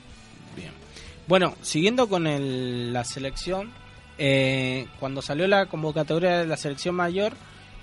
Bueno, 1.29 1.55
siguiendo 1.61 2.09
con 2.09 2.27
el- 2.27 2.95
la 2.95 3.05
selección, 3.05 3.71
eh, 4.17 4.87
cuando 4.99 5.21
salió 5.21 5.47
la 5.49 5.67
convocatoria 5.67 6.39
de 6.39 6.47
la 6.47 6.57
selección 6.57 6.95
mayor, 6.95 7.35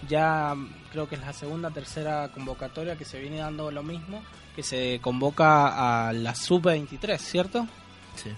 ya 0.07 0.55
creo 0.91 1.07
que 1.07 1.15
es 1.15 1.21
la 1.21 1.33
segunda, 1.33 1.69
tercera 1.71 2.29
convocatoria 2.33 2.95
que 2.95 3.05
se 3.05 3.19
viene 3.19 3.37
dando 3.37 3.71
lo 3.71 3.83
mismo, 3.83 4.21
que 4.55 4.63
se 4.63 4.99
convoca 5.01 6.07
a 6.07 6.13
la 6.13 6.33
sub-23, 6.35 7.17
¿cierto? 7.17 7.67
Sí. 8.15 8.31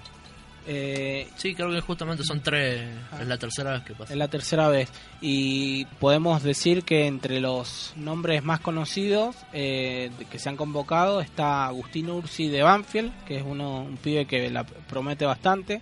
Eh, 0.67 1.27
Sí, 1.37 1.55
creo 1.55 1.71
que 1.71 1.81
justamente 1.81 2.23
son 2.23 2.41
tres. 2.41 2.87
Es 3.19 3.27
la 3.27 3.37
tercera 3.37 3.71
vez 3.71 3.83
que 3.83 3.93
pasa. 3.93 4.13
es 4.13 4.19
la 4.19 4.27
tercera 4.27 4.67
vez. 4.67 4.91
Y 5.21 5.85
podemos 5.99 6.43
decir 6.43 6.83
que 6.83 7.07
entre 7.07 7.39
los 7.39 7.93
nombres 7.95 8.43
más 8.43 8.59
conocidos 8.59 9.35
eh, 9.53 10.11
que 10.29 10.37
se 10.37 10.49
han 10.49 10.57
convocado 10.57 11.21
está 11.21 11.65
Agustín 11.65 12.09
Ursi 12.09 12.49
de 12.49 12.61
Banfield, 12.61 13.11
que 13.25 13.37
es 13.37 13.43
uno, 13.45 13.81
un 13.81 13.97
pibe 13.97 14.25
que 14.27 14.49
la 14.51 14.63
promete 14.63 15.25
bastante. 15.25 15.81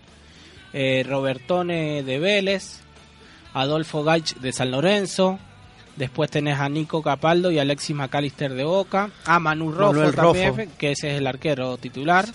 eh, 0.73 1.03
Robertone 1.05 2.03
de 2.03 2.19
Vélez. 2.19 2.81
Adolfo 3.53 4.03
Gaich 4.03 4.35
de 4.35 4.53
San 4.53 4.69
Lorenzo. 4.71 5.39
Después 5.97 6.29
tenés 6.31 6.59
a 6.59 6.69
Nico 6.69 7.01
Capaldo 7.01 7.51
y 7.51 7.59
Alexis 7.59 7.95
McAllister 7.95 8.53
de 8.53 8.63
Boca. 8.63 9.09
A 9.25 9.39
Manu 9.39 9.71
Rojo 9.71 10.11
también, 10.13 10.55
Rojo. 10.55 10.71
que 10.77 10.91
ese 10.91 11.11
es 11.11 11.17
el 11.17 11.27
arquero 11.27 11.77
titular. 11.77 12.25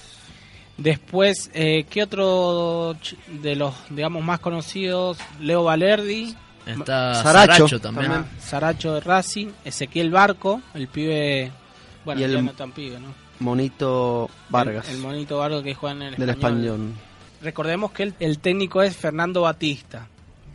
Después, 0.79 1.51
eh, 1.55 1.87
¿qué 1.89 2.03
otro 2.03 2.97
de 3.29 3.57
los, 3.57 3.75
digamos, 3.91 4.25
más 4.25 4.41
conocidos? 4.41 5.19
Leo 5.41 5.65
Valerdi, 5.65 6.35
Está 6.67 7.15
Saracho, 7.23 7.53
Saracho, 7.69 7.81
también. 7.81 8.11
también. 8.11 8.41
Saracho 8.41 8.95
de 8.95 9.01
Racing, 9.01 9.49
Ezequiel 9.65 10.11
Barco, 10.11 10.61
el 10.75 10.89
pibe, 10.89 11.53
bueno, 12.05 12.21
Y 12.21 12.25
el- 12.25 12.33
ya 12.35 12.43
no 12.43 12.53
tan 12.53 12.73
pibe, 12.73 12.99
¿no? 13.01 13.09
Monito 13.41 14.31
Vargas, 14.49 14.89
El, 14.89 14.97
el 14.97 15.01
monito 15.03 15.39
Vargas 15.39 15.63
que 15.63 15.75
juega 15.75 15.97
en 15.97 16.03
el 16.03 16.17
del 16.17 16.29
español. 16.31 16.93
Recordemos 17.43 17.91
que 17.91 18.05
el, 18.05 18.15
el 18.21 18.39
técnico 18.39 18.83
es 18.83 18.97
Fernando 18.97 19.43
Batista. 19.43 20.07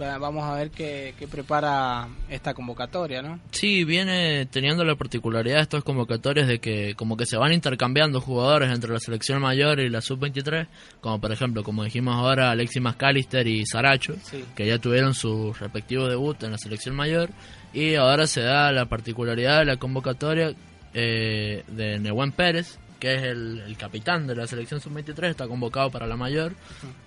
Va- 0.02 0.18
Vamos 0.18 0.44
a 0.44 0.54
ver 0.56 0.70
qué, 0.70 1.14
qué 1.18 1.28
prepara 1.28 2.08
esta 2.30 2.54
convocatoria, 2.54 3.22
¿no? 3.22 3.40
Sí, 3.52 3.84
viene 3.84 4.46
teniendo 4.46 4.84
la 4.84 4.96
particularidad 4.96 5.56
de 5.58 5.62
estos 5.64 5.84
convocatorios 5.84 6.48
de 6.48 6.60
que 6.60 6.94
como 6.96 7.18
que 7.18 7.26
se 7.26 7.38
van 7.38 7.52
intercambiando 7.54 8.22
jugadores 8.22 8.72
entre 8.72 8.92
la 8.94 9.00
selección 9.00 9.42
mayor 9.42 9.80
y 9.80 9.90
la 9.90 10.02
sub-23, 10.02 10.68
como 11.02 11.20
por 11.20 11.32
ejemplo, 11.32 11.64
como 11.64 11.84
dijimos 11.84 12.16
ahora, 12.16 12.52
Alexis 12.52 12.82
McAllister 12.82 13.48
y 13.48 13.66
Saracho, 13.66 14.16
Sí. 14.24 14.44
que 14.56 14.66
ya 14.68 14.78
tuvieron 14.80 15.14
su 15.14 15.54
respectivo 15.54 16.08
debut 16.08 16.42
en 16.44 16.52
la 16.52 16.58
selección 16.58 16.96
mayor, 16.96 17.30
y 17.74 17.96
ahora 17.96 18.28
se 18.28 18.42
da 18.42 18.72
la 18.72 18.86
particularidad 18.86 19.60
de 19.60 19.66
la 19.66 19.78
convocatoria 19.78 20.54
eh, 20.94 21.64
de 21.68 22.00
Nehuen 22.00 22.32
Pérez, 22.32 22.80
que 23.00 23.16
es 23.16 23.24
el, 23.24 23.62
el 23.66 23.78
capitán 23.78 24.26
de 24.28 24.36
la 24.36 24.48
selección 24.48 24.80
sub-23, 24.82 25.30
está 25.30 25.48
convocado 25.48 25.90
para 25.92 26.08
la 26.08 26.16
mayor, 26.18 26.54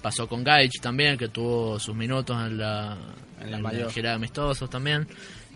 pasó 0.02 0.26
con 0.28 0.44
Gaich 0.44 0.80
también, 0.80 1.16
que 1.18 1.28
tuvo 1.28 1.78
sus 1.78 1.94
minutos 1.94 2.36
en 2.46 2.58
la, 2.58 2.96
En 3.40 3.50
la 3.50 3.58
mayor. 3.58 3.90
gira 3.90 4.10
de 4.10 4.16
amistosos 4.16 4.68
también, 4.70 5.06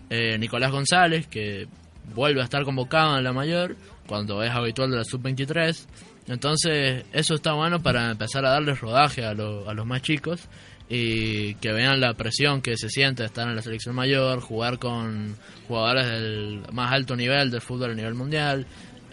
eh, 0.09 0.37
Nicolás 0.37 0.71
González, 0.71 1.27
que 1.27 1.67
vuelve 2.13 2.41
a 2.41 2.43
estar 2.43 2.63
convocado 2.63 3.17
en 3.17 3.23
la 3.23 3.33
mayor, 3.33 3.75
cuando 4.07 4.43
es 4.43 4.51
habitual 4.51 4.91
de 4.91 4.97
la 4.97 5.03
sub-23, 5.03 5.85
entonces 6.27 7.05
eso 7.13 7.35
está 7.35 7.53
bueno 7.53 7.81
para 7.81 8.11
empezar 8.11 8.45
a 8.45 8.51
darles 8.51 8.79
rodaje 8.79 9.23
a, 9.25 9.33
lo- 9.33 9.69
a 9.69 9.73
los 9.73 9.85
más 9.85 10.01
chicos 10.01 10.41
y 10.89 11.55
que 11.55 11.71
vean 11.71 11.99
la 11.99 12.13
presión 12.13 12.61
que 12.61 12.77
se 12.77 12.89
siente 12.89 13.23
de 13.23 13.27
estar 13.27 13.47
en 13.47 13.55
la 13.55 13.61
selección 13.61 13.95
mayor, 13.95 14.39
jugar 14.41 14.77
con 14.79 15.35
jugadores 15.67 16.07
del 16.07 16.61
más 16.71 16.91
alto 16.93 17.15
nivel 17.15 17.49
del 17.49 17.61
fútbol 17.61 17.91
a 17.91 17.95
nivel 17.95 18.13
mundial. 18.13 18.65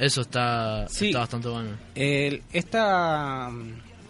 Eso 0.02 0.22
está, 0.22 0.86
Sí. 0.88 1.06
está 1.08 1.20
bastante 1.20 1.48
bueno. 1.48 1.70
El- 1.94 2.42
esta, 2.52 3.50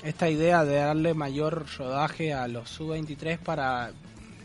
esta 0.02 0.31
idea 0.31 0.64
de 0.64 0.76
darle 0.76 1.12
mayor 1.12 1.66
rodaje 1.76 2.33
a 2.33 2.48
los 2.48 2.70
sub-23 2.70 3.38
para 3.38 3.92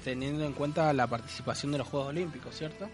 teniendo 0.03 0.43
en 0.45 0.51
cuenta 0.53 0.91
la 0.91 1.07
participación 1.07 1.71
de 1.71 1.77
los 1.77 1.87
Juegos 1.87 2.09
Olímpicos, 2.09 2.53
¿cierto? 2.55 2.89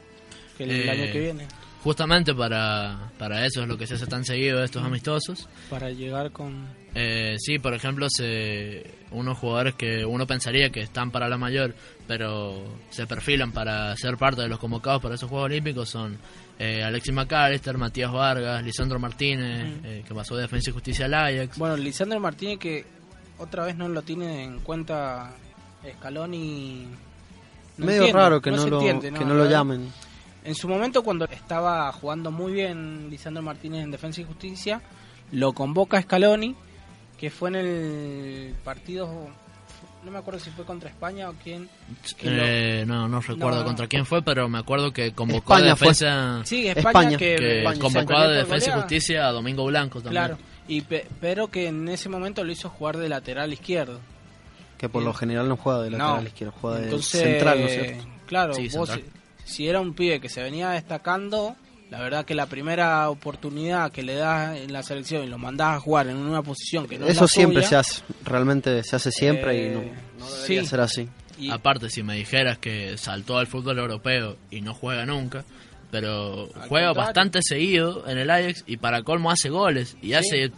Que 0.58 0.66
el, 0.66 0.72
Eh, 0.72 0.90
año 0.92 1.12
que 1.12 1.20
viene, 1.20 1.48
Justamente 1.84 2.34
para, 2.34 3.12
para 3.18 3.46
eso 3.46 3.62
es 3.62 3.68
lo 3.68 3.78
que 3.78 3.86
se 3.86 3.96
hace 3.96 4.08
tan 4.08 4.24
seguido 4.24 4.60
de 4.60 4.66
estos 4.66 4.82
amistosos. 4.84 5.50
para 5.70 5.90
llegar 5.90 6.32
con... 6.32 6.66
Eh, 6.96 7.36
sí, 7.40 7.60
por 7.60 7.74
ejemplo, 7.74 8.08
se, 8.10 8.90
unos 9.12 9.38
jugadores 9.38 9.76
que 9.76 10.06
uno 10.06 10.26
pensaría 10.26 10.70
que 10.70 10.80
están 10.80 11.12
para 11.12 11.28
la 11.28 11.38
mayor, 11.38 11.76
pero 12.08 12.64
se 12.90 13.06
perfilan 13.06 13.52
para 13.52 13.94
ser 13.98 14.16
parte 14.18 14.44
de 14.44 14.48
los 14.48 14.60
convocados 14.60 15.02
para 15.02 15.16
esos 15.16 15.28
Juegos 15.30 15.48
Olímpicos 15.48 15.90
son 15.90 16.18
eh, 16.58 16.84
Alexis 16.84 17.14
McAllister, 17.14 17.78
Matías 17.78 18.14
Vargas, 18.14 18.64
Lisandro 18.64 18.98
Martínez, 18.98 19.82
eh, 19.84 20.04
que 20.08 20.14
pasó 20.14 20.38
de 20.38 20.44
Defensa 20.44 20.70
y 20.70 20.74
Justicia 20.74 21.06
al 21.06 21.14
Ajax. 21.16 21.58
Bueno, 21.58 21.76
Lisandro 21.76 22.18
Martínez 22.20 22.60
que 22.60 22.86
otra 23.40 23.66
vez 23.66 23.76
no 23.76 23.90
lo 23.90 24.04
tiene 24.04 24.46
en 24.46 24.60
cuenta 24.60 25.34
Scaloni... 25.98 26.88
no 27.78 27.86
Medio 27.86 28.04
entiendo, 28.04 28.20
raro 28.20 28.42
que 28.42 28.52
no, 28.52 28.64
se 28.64 28.70
lo, 28.70 28.82
entiende, 28.82 29.20
que 29.20 29.26
no 29.26 29.34
lo 29.34 29.50
llamen. 29.50 29.92
En 30.44 30.56
su 30.56 30.68
momento, 30.68 31.04
cuando 31.04 31.26
estaba 31.26 31.92
jugando 31.94 32.32
muy 32.32 32.54
bien 32.54 33.10
Lisandro 33.10 33.42
Martínez 33.42 33.84
en 33.84 33.92
Defensa 33.92 34.22
y 34.22 34.26
Justicia, 34.26 34.82
lo 35.32 35.54
convoca 35.54 36.02
Scaloni, 36.02 36.56
que 37.18 37.30
fue 37.30 37.50
en 37.50 37.56
el 37.56 38.56
partido, 38.64 39.08
no 40.04 40.12
me 40.12 40.18
acuerdo 40.20 40.40
si 40.42 40.50
fue 40.50 40.66
contra 40.66 40.90
España 40.90 41.30
o 41.30 41.34
quién. 41.42 41.70
lo- 42.24 42.32
Eh, 42.44 42.84
no, 42.86 43.08
no 43.08 43.22
recuerdo 43.22 43.60
No. 43.60 43.66
contra 43.66 43.88
quién 43.88 44.06
fue, 44.06 44.22
pero 44.22 44.50
me 44.50 44.58
acuerdo 44.60 44.92
que 44.92 45.14
convocó 45.14 45.54
España 45.54 45.74
a 45.74 45.76
fue. 45.78 45.88
Defensa, 45.88 46.42
sí, 46.44 46.68
España, 46.68 46.90
España, 46.90 47.18
que, 47.18 47.36
que 47.38 47.58
España, 47.60 47.80
convocó 47.80 48.14
a 48.18 48.28
Defensa 48.28 48.70
y. 48.72 48.74
Justicia 48.74 49.28
a 49.28 49.32
Domingo 49.32 49.64
Blanco 49.66 50.02
también. 50.02 50.24
Claro, 50.26 50.38
y 50.68 50.82
pe- 50.82 51.08
pero 51.22 51.48
que 51.48 51.68
en 51.68 51.88
ese 51.88 52.10
momento 52.10 52.44
lo 52.44 52.52
hizo 52.52 52.70
jugar 52.70 52.98
de 52.98 53.08
lateral 53.08 53.54
izquierdo. 53.54 54.02
Que 54.78 54.90
por 54.90 55.04
lo 55.04 55.14
general 55.14 55.48
no 55.48 55.56
juega 55.56 55.82
de 55.84 55.92
lateral 55.92 56.22
No. 56.24 56.28
izquierdo, 56.28 56.54
juega 56.60 56.78
de 56.80 56.84
Entonces, 56.84 57.22
central, 57.22 57.60
¿no 57.62 57.66
es 57.68 57.72
cierto? 57.72 58.06
Claro, 58.26 58.54
Sí, 58.56 58.68
vos, 58.76 58.90
central. 58.90 59.14
Si, 59.46 59.68
era 59.68 59.80
un 59.80 59.94
pibe 59.94 60.20
que 60.20 60.30
se 60.30 60.42
venía 60.42 60.70
destacando, 60.70 61.56
la 61.90 62.00
verdad 62.00 62.26
que 62.26 62.34
la 62.36 62.48
primera 62.48 63.10
oportunidad 63.10 63.92
que 63.92 64.04
le 64.04 64.16
das 64.16 64.58
en 64.58 64.74
la 64.74 64.82
selección 64.84 65.24
y 65.24 65.28
lo 65.28 65.38
mandás 65.38 65.78
a 65.78 65.80
jugar 65.80 66.08
en 66.08 66.18
una 66.18 66.42
posición 66.42 66.88
que 66.88 66.98
no 66.98 67.06
es 67.06 67.12
Eso 67.12 67.22
la 67.22 67.28
siempre 67.28 67.64
se 67.64 67.76
hace, 67.76 68.02
realmente 68.24 68.84
se 68.84 68.96
hace 68.96 69.12
siempre 69.12 69.56
y 69.56 69.60
Eh, 69.68 69.72
no, 69.74 69.82
no 70.26 70.32
debería 70.32 70.62
sí. 70.62 70.68
ser 70.68 70.80
así. 70.82 71.10
y- 71.38 71.52
Aparte, 71.52 71.90
si 71.90 72.02
me 72.04 72.16
dijeras 72.16 72.58
que 72.58 72.98
saltó 72.98 73.38
al 73.38 73.48
fútbol 73.48 73.78
europeo 73.80 74.38
y 74.50 74.62
no 74.62 74.74
juega 74.74 75.06
nunca, 75.06 75.44
pero 75.92 76.48
juega 76.68 76.88
contrario. 76.88 76.94
bastante 76.96 77.40
seguido 77.44 78.08
en 78.08 78.18
el 78.18 78.30
Ajax 78.32 78.64
y 78.66 78.78
para 78.78 79.04
colmo 79.04 79.30
hace 79.30 79.50
goles 79.50 79.96
y 80.02 80.14
hace 80.14 80.52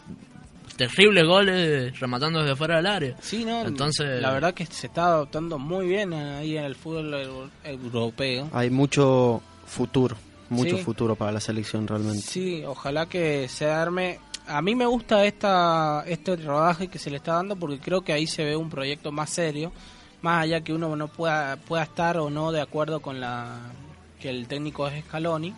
terribles 0.75 1.25
goles 1.25 1.99
rematando 1.99 2.41
desde 2.41 2.55
fuera 2.55 2.77
del 2.77 2.85
área. 2.87 3.15
Sí, 3.21 3.45
no, 3.45 3.61
Entonces- 3.65 4.21
la 4.21 4.31
verdad 4.31 4.53
que 4.53 4.65
se 4.65 4.87
está 4.87 5.05
adoptando 5.07 5.57
muy 5.57 5.87
bien 5.87 6.13
ahí 6.13 6.57
en 6.57 6.65
el 6.65 6.75
fútbol 6.75 7.13
euro- 7.13 7.49
europeo. 7.63 8.49
Hay 8.53 8.69
mucho 8.69 9.41
futuro, 9.65 10.15
mucho 10.49 10.77
Sí. 10.77 10.83
futuro 10.83 11.15
para 11.15 11.31
la 11.31 11.39
selección 11.39 11.87
realmente. 11.87 12.21
Sí, 12.21 12.63
ojalá 12.65 13.05
que 13.07 13.47
se 13.47 13.69
arme. 13.69 14.19
A 14.47 14.61
mí 14.61 14.75
me 14.75 14.85
gusta 14.85 15.25
esta 15.25 16.03
este 16.05 16.35
rodaje 16.35 16.87
que 16.87 16.99
se 16.99 17.09
le 17.09 17.17
está 17.17 17.33
dando 17.33 17.55
porque 17.55 17.79
creo 17.79 18.01
que 18.03 18.13
ahí 18.13 18.27
se 18.27 18.43
ve 18.43 18.55
un 18.55 18.69
proyecto 18.69 19.11
más 19.11 19.29
serio, 19.31 19.71
más 20.21 20.43
allá 20.43 20.61
que 20.61 20.71
uno 20.73 20.95
no 20.95 21.07
pueda 21.07 21.55
pueda 21.57 21.83
estar 21.83 22.17
o 22.17 22.29
no 22.29 22.51
de 22.51 22.61
acuerdo 22.61 22.99
con 23.01 23.19
la 23.19 23.57
que 24.19 24.29
el 24.29 24.47
técnico 24.47 24.87
es 24.87 25.03
Scaloni 25.05 25.53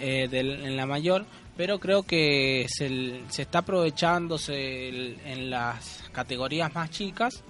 eh, 0.00 0.26
del- 0.30 0.64
en 0.64 0.76
la 0.76 0.86
mayor, 0.86 1.26
pero 1.56 1.78
creo 1.78 2.02
que 2.02 2.66
se, 2.68 3.20
se 3.28 3.42
está 3.42 3.58
aprovechándose 3.58 4.88
el- 4.88 5.18
en 5.24 5.50
las 5.50 6.02
categorías 6.12 6.74
más 6.74 6.90
chicas 6.90 7.42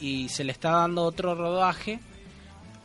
y 0.00 0.28
se 0.28 0.44
le 0.44 0.52
está 0.52 0.70
dando 0.70 1.02
otro 1.02 1.34
rodaje 1.34 1.98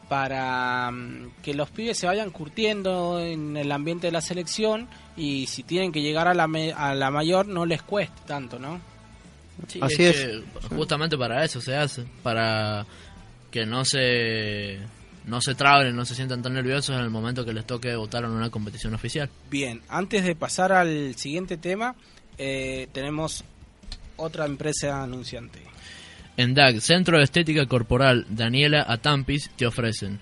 para 0.08 0.90
mm, 0.92 1.32
que 1.44 1.54
los 1.54 1.70
pibes 1.70 1.98
se 1.98 2.08
vayan 2.08 2.32
curtiendo 2.32 3.20
en 3.20 3.56
el 3.58 3.72
ambiente 3.72 4.08
de 4.08 4.12
la 4.12 4.22
selección 4.22 4.88
y 5.16 5.46
si 5.48 5.64
tienen 5.64 5.92
que 5.92 6.02
llegar 6.02 6.28
a 6.28 6.34
la, 6.34 6.48
me- 6.48 6.74
a 6.74 6.96
la 6.96 7.12
mayor 7.12 7.48
no 7.48 7.66
les 7.66 7.82
cueste 7.84 8.22
tanto, 8.26 8.58
¿no? 8.58 8.80
Sí, 9.68 9.80
Así 9.82 10.04
es 10.06 10.16
es. 10.18 10.26
que 10.70 10.76
justamente 10.76 11.18
para 11.18 11.44
eso 11.44 11.60
se 11.62 11.76
hace, 11.76 12.06
para 12.24 12.86
que 13.52 13.66
no 13.66 13.84
se 13.86 14.80
no 15.30 15.42
se 15.42 15.56
traben, 15.56 15.96
no 15.96 16.06
se 16.06 16.15
sientan 16.15 16.42
tan 16.42 16.54
nerviosos 16.54 16.96
en 16.96 17.02
el 17.02 17.10
momento 17.10 17.46
que 17.46 17.54
les 17.54 17.65
toque 17.65 17.96
votar 17.96 18.24
en 18.24 18.32
una 18.32 18.50
competición 18.50 18.94
oficial. 18.94 19.30
Bien, 19.50 19.82
antes 19.88 20.24
de 20.24 20.36
pasar 20.36 20.72
al 20.72 21.15
siguiente 21.15 21.58
tema, 21.58 21.96
eh, 22.38 22.88
tenemos 22.92 23.44
otra 24.18 24.46
empresa 24.46 25.02
anunciante. 25.04 25.60
En 26.38 26.54
DAG, 26.54 26.82
Centro 26.82 27.18
de 27.18 27.24
Estética 27.24 27.65
Corporal 27.65 28.26
Daniela 28.30 28.86
Atampis, 28.88 29.50
te 29.56 29.65
ofrecen 29.65 30.20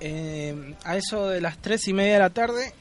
Eh, 0.00 0.74
a 0.84 0.96
eso 0.96 1.28
de 1.28 1.40
las 1.40 1.56
tres 1.56 1.88
y 1.88 1.94
media 1.94 2.12
de 2.14 2.18
la 2.18 2.30
tarde, 2.30 2.74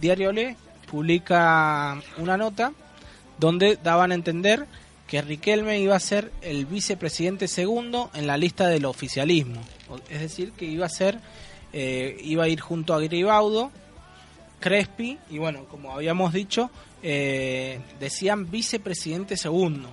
Diario 0.00 0.30
Le 0.30 0.56
publica 0.88 2.00
una 2.18 2.36
nota 2.36 2.72
donde 3.38 3.76
daban 3.82 4.12
a 4.12 4.14
entender 4.14 4.66
que 5.08 5.20
Riquelme 5.20 5.80
iba 5.80 5.96
a 5.96 6.00
ser 6.00 6.30
el 6.42 6.64
vicepresidente 6.66 7.48
segundo 7.48 8.12
en 8.14 8.28
la 8.28 8.36
lista 8.36 8.68
del 8.68 8.84
oficialismo. 8.84 9.60
Es 10.10 10.20
decir, 10.20 10.52
que 10.52 10.64
iba 10.64 10.86
a 10.86 10.90
ser, 10.90 11.18
eh, 11.72 12.16
iba 12.22 12.44
a 12.44 12.48
ir 12.48 12.60
junto 12.60 12.94
a 12.94 13.00
Gribaudo, 13.00 13.70
Crespi, 14.60 15.18
y 15.30 15.38
bueno, 15.38 15.64
como 15.66 15.92
habíamos 15.92 16.32
dicho, 16.32 16.70
eh, 17.02 17.78
decían 18.00 18.50
vicepresidente 18.50 19.36
segundo. 19.36 19.88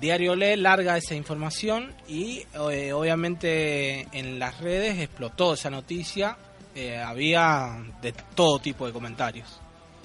Diario 0.00 0.36
Le 0.36 0.56
larga 0.56 0.98
esa 0.98 1.14
información 1.14 1.94
y 2.06 2.42
eh, 2.70 2.92
obviamente 2.92 4.06
en 4.12 4.38
las 4.38 4.60
redes 4.60 4.98
explotó 4.98 5.54
esa 5.54 5.70
noticia. 5.70 6.36
eh, 6.74 6.98
había 6.98 7.78
de 8.02 8.12
todo 8.34 8.58
tipo 8.58 8.84
de 8.86 8.92
comentarios. 8.92 9.63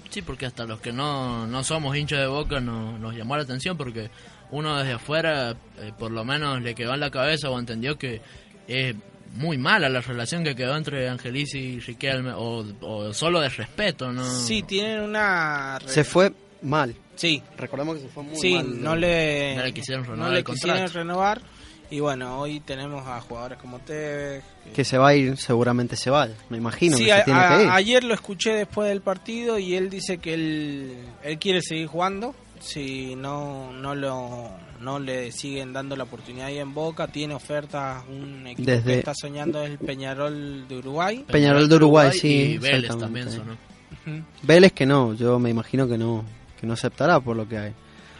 Sí, 0.09 0.21
porque 0.21 0.45
hasta 0.47 0.65
los 0.65 0.79
que 0.79 0.91
no, 0.91 1.45
no 1.47 1.63
somos 1.63 1.95
hinchas 1.95 2.19
de 2.19 2.27
boca 2.27 2.59
no- 2.59 2.97
nos 2.97 3.15
llamó 3.15 3.35
la 3.37 3.43
atención 3.43 3.77
porque 3.77 4.09
uno 4.51 4.77
desde 4.77 4.93
afuera 4.93 5.55
eh, 5.77 5.91
por 5.97 6.11
lo 6.11 6.25
menos 6.25 6.61
le 6.61 6.73
quedó 6.73 6.93
en 6.95 6.99
la 6.99 7.11
cabeza 7.11 7.49
o 7.49 7.59
entendió 7.59 7.97
que 7.97 8.21
es 8.67 8.95
muy 9.35 9.57
mala 9.59 9.87
la 9.89 10.01
relación 10.01 10.43
que 10.43 10.55
quedó 10.55 10.75
entre 10.75 11.07
Angelici 11.07 11.59
y 11.59 11.79
Riquelme 11.79 12.31
o, 12.35 12.65
o 12.81 13.13
solo 13.13 13.39
de 13.41 13.49
respeto, 13.49 14.11
¿no? 14.11 14.23
Sí, 14.27 14.63
tienen 14.63 15.01
una... 15.01 15.79
Se 15.85 16.03
fue 16.03 16.33
mal. 16.63 16.95
Sí, 17.15 17.43
Recordemos 17.57 17.97
que 17.97 18.01
se 18.03 18.07
fue 18.09 18.23
muy 18.23 18.35
sí, 18.37 18.55
mal. 18.55 18.81
no 18.83 18.95
le, 18.95 19.55
No 19.57 19.63
le 19.63 19.73
quisieron 19.73 20.03
renovar 20.05 20.25
no 20.27 20.31
le 20.33 20.39
el 20.39 20.43
quisieron 20.45 20.89
renovar. 20.91 21.41
Y 21.91 21.99
bueno, 22.01 22.39
hoy 22.39 22.59
tenemos 22.59 23.05
a 23.07 23.19
jugadores 23.21 23.57
como 23.57 23.79
Tevez. 23.79 24.43
Que 24.73 24.83
se 24.85 24.97
va 24.97 25.09
a 25.09 25.15
ir, 25.15 25.37
seguramente 25.37 25.95
se 25.95 26.09
va. 26.11 26.27
Me 26.49 26.57
imagino 26.57 26.95
Sí, 26.97 27.05
que 27.05 27.13
a- 27.13 27.17
se 27.19 27.23
tiene 27.25 27.39
a- 27.39 27.57
que 27.57 27.63
ir. 27.63 27.69
ayer 27.71 28.03
lo 28.03 28.13
escuché 28.13 28.51
después 28.53 28.87
del 28.89 29.01
partido 29.01 29.57
y 29.57 29.73
él 29.75 29.89
dice 29.89 30.19
que 30.19 30.33
él, 30.35 30.97
él 31.23 31.39
quiere 31.39 31.61
seguir 31.61 31.87
jugando. 31.87 32.35
Si 32.59 33.15
no, 33.15 33.71
no, 33.71 33.95
lo, 33.95 34.49
no 34.81 34.99
le 34.99 35.31
siguen 35.31 35.71
dando 35.73 35.95
la 35.95 36.03
oportunidad 36.03 36.47
ahí 36.47 36.59
en 36.59 36.73
Boca, 36.73 37.07
tiene 37.07 37.33
ofertas. 37.33 38.03
Un 38.09 38.45
equipo 38.47 38.69
que 38.83 38.99
está 38.99 39.13
soñando 39.15 39.63
es 39.63 39.71
el 39.71 39.77
Peñarol 39.79 40.67
de 40.67 40.77
Uruguay. 40.77 41.25
Peñarol 41.31 41.67
de 41.69 41.75
Uruguay, 41.77 42.11
sí, 42.11 42.27
Y 42.27 42.57
Vélez 42.59 42.95
también 42.97 43.31
sonó. 43.31 43.57
Vélez 44.43 44.73
que 44.73 44.85
no, 44.85 45.13
yo 45.13 45.39
me 45.39 45.49
imagino 45.49 45.87
que 45.87 45.97
no, 45.97 46.23
que 46.59 46.67
no 46.67 46.73
aceptará 46.73 47.19
por 47.19 47.35
lo 47.35 47.47
que 47.47 47.57
hay. 47.57 47.73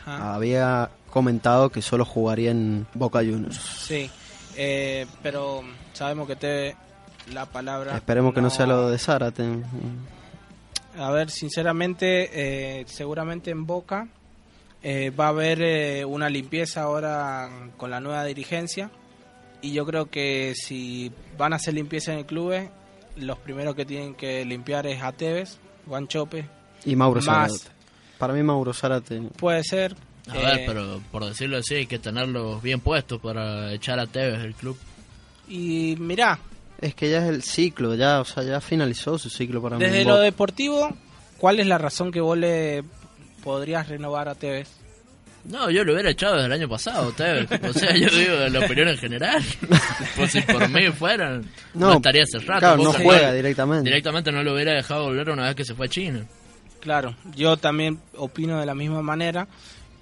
Ajá. 0.06 0.34
Había 0.36 0.90
comentado 1.10 1.70
que 1.70 1.82
solo 1.82 2.06
jugaría 2.06 2.52
en 2.52 2.88
Boca 2.94 3.20
Juniors. 3.20 3.58
Sí, 3.58 4.10
eh, 4.56 5.06
pero 5.22 5.64
sabemos 5.94 6.28
que 6.28 6.36
te 6.36 6.76
la 7.34 7.46
palabra. 7.46 7.96
Esperemos 7.96 8.34
que 8.34 8.42
no 8.42 8.50
sea 8.50 8.66
lo 8.66 8.90
de 8.90 8.98
Zárate. 8.98 9.46
A 10.98 11.12
ver, 11.12 11.30
sinceramente, 11.30 12.30
eh, 12.34 12.86
seguramente 12.88 13.52
en 13.52 13.66
Boca 13.66 14.08
eh, 14.82 15.12
va 15.12 15.26
a 15.26 15.30
haber 15.30 15.62
eh, 15.62 16.06
una 16.06 16.30
limpieza 16.30 16.84
ahora 16.84 17.50
con 17.78 17.92
la 17.92 18.00
nueva 18.00 18.24
dirigencia. 18.26 18.90
Y 19.62 19.74
yo 19.74 19.86
creo 19.86 20.10
que 20.10 20.54
si 20.56 21.12
van 21.38 21.54
a 21.54 21.58
hacer 21.58 21.74
limpieza 21.74 22.14
en 22.14 22.20
el 22.20 22.26
club, 22.26 22.54
los 23.18 23.38
primeros 23.40 23.76
que 23.76 23.86
tienen 23.86 24.16
que 24.16 24.46
limpiar 24.46 24.88
es 24.88 25.04
a 25.04 25.12
Tevez, 25.12 25.60
Juan 25.86 26.08
Chope. 26.08 26.48
Y 26.86 26.96
Mauro 26.96 27.22
Más. 27.22 27.52
Zárate. 27.52 27.80
Para 28.18 28.34
mí 28.34 28.44
Mauro 28.44 28.74
Zárate 28.74 29.22
Puede 29.38 29.64
ser. 29.64 29.96
A 30.28 30.36
eh, 30.36 30.46
ver, 30.46 30.64
pero 30.66 31.02
por 31.12 31.26
decirlo 31.26 31.58
así, 31.58 31.76
hay 31.76 31.86
que 31.88 32.00
tenerlos 32.00 32.62
bien 32.62 32.80
puestos 32.80 33.20
para 33.22 33.74
echar 33.74 34.00
a 34.00 34.08
Tevez 34.08 34.42
del 34.42 34.54
club. 34.54 34.78
Y 35.48 35.96
mirá, 35.98 36.40
es 36.82 36.96
que 36.96 37.10
ya 37.10 37.20
es 37.20 37.30
el 37.30 37.44
ciclo, 37.44 37.96
ya, 37.96 38.22
o 38.22 38.26
sea, 38.26 38.44
ya 38.44 38.62
finalizó 38.62 39.18
su 39.18 39.30
ciclo 39.30 39.62
para 39.62 39.78
mí. 39.78 39.84
desde 39.84 40.06
lo 40.06 40.18
deportivo, 40.18 40.96
¿cuál 41.38 41.60
es 41.60 41.68
la 41.68 41.78
razón 41.78 42.12
que 42.12 42.22
vos 42.22 42.38
le 42.38 42.84
podrías 43.44 43.88
renovar 43.90 44.30
a 44.30 44.36
Tevez? 44.36 44.70
No, 45.46 45.70
yo 45.70 45.84
lo 45.84 45.94
hubiera 45.94 46.10
echado 46.12 46.36
desde 46.36 46.48
el 46.48 46.54
año 46.54 46.70
pasado, 46.70 47.12
Tevez. 47.12 47.50
O 47.64 47.74
sea, 47.74 47.96
yo 47.96 48.10
digo 48.10 48.36
la 48.50 48.60
opinión 48.60 48.88
en 48.90 48.98
general. 48.98 49.44
pues 50.16 50.32
si 50.32 50.42
por 50.42 50.68
mí 50.70 50.90
fuera, 50.92 51.38
no, 51.38 51.44
No, 51.74 51.94
estaría 51.94 52.24
hace 52.24 52.40
rato. 52.40 52.60
claro, 52.60 52.84
no 52.84 52.94
juega 52.94 53.34
directamente. 53.34 53.90
Directamente 53.90 54.32
no 54.32 54.44
lo 54.44 54.54
hubiera 54.54 54.74
dejado 54.74 55.06
volver 55.06 55.30
una 55.30 55.46
vez 55.46 55.56
que 55.56 55.66
se 55.66 55.76
fue 55.76 55.88
a 55.88 55.90
China. 55.90 56.26
Claro, 56.80 57.16
yo 57.36 57.58
también 57.58 58.00
opino 58.16 58.60
de 58.60 58.66
la 58.66 58.76
misma 58.76 59.02
manera. 59.02 59.48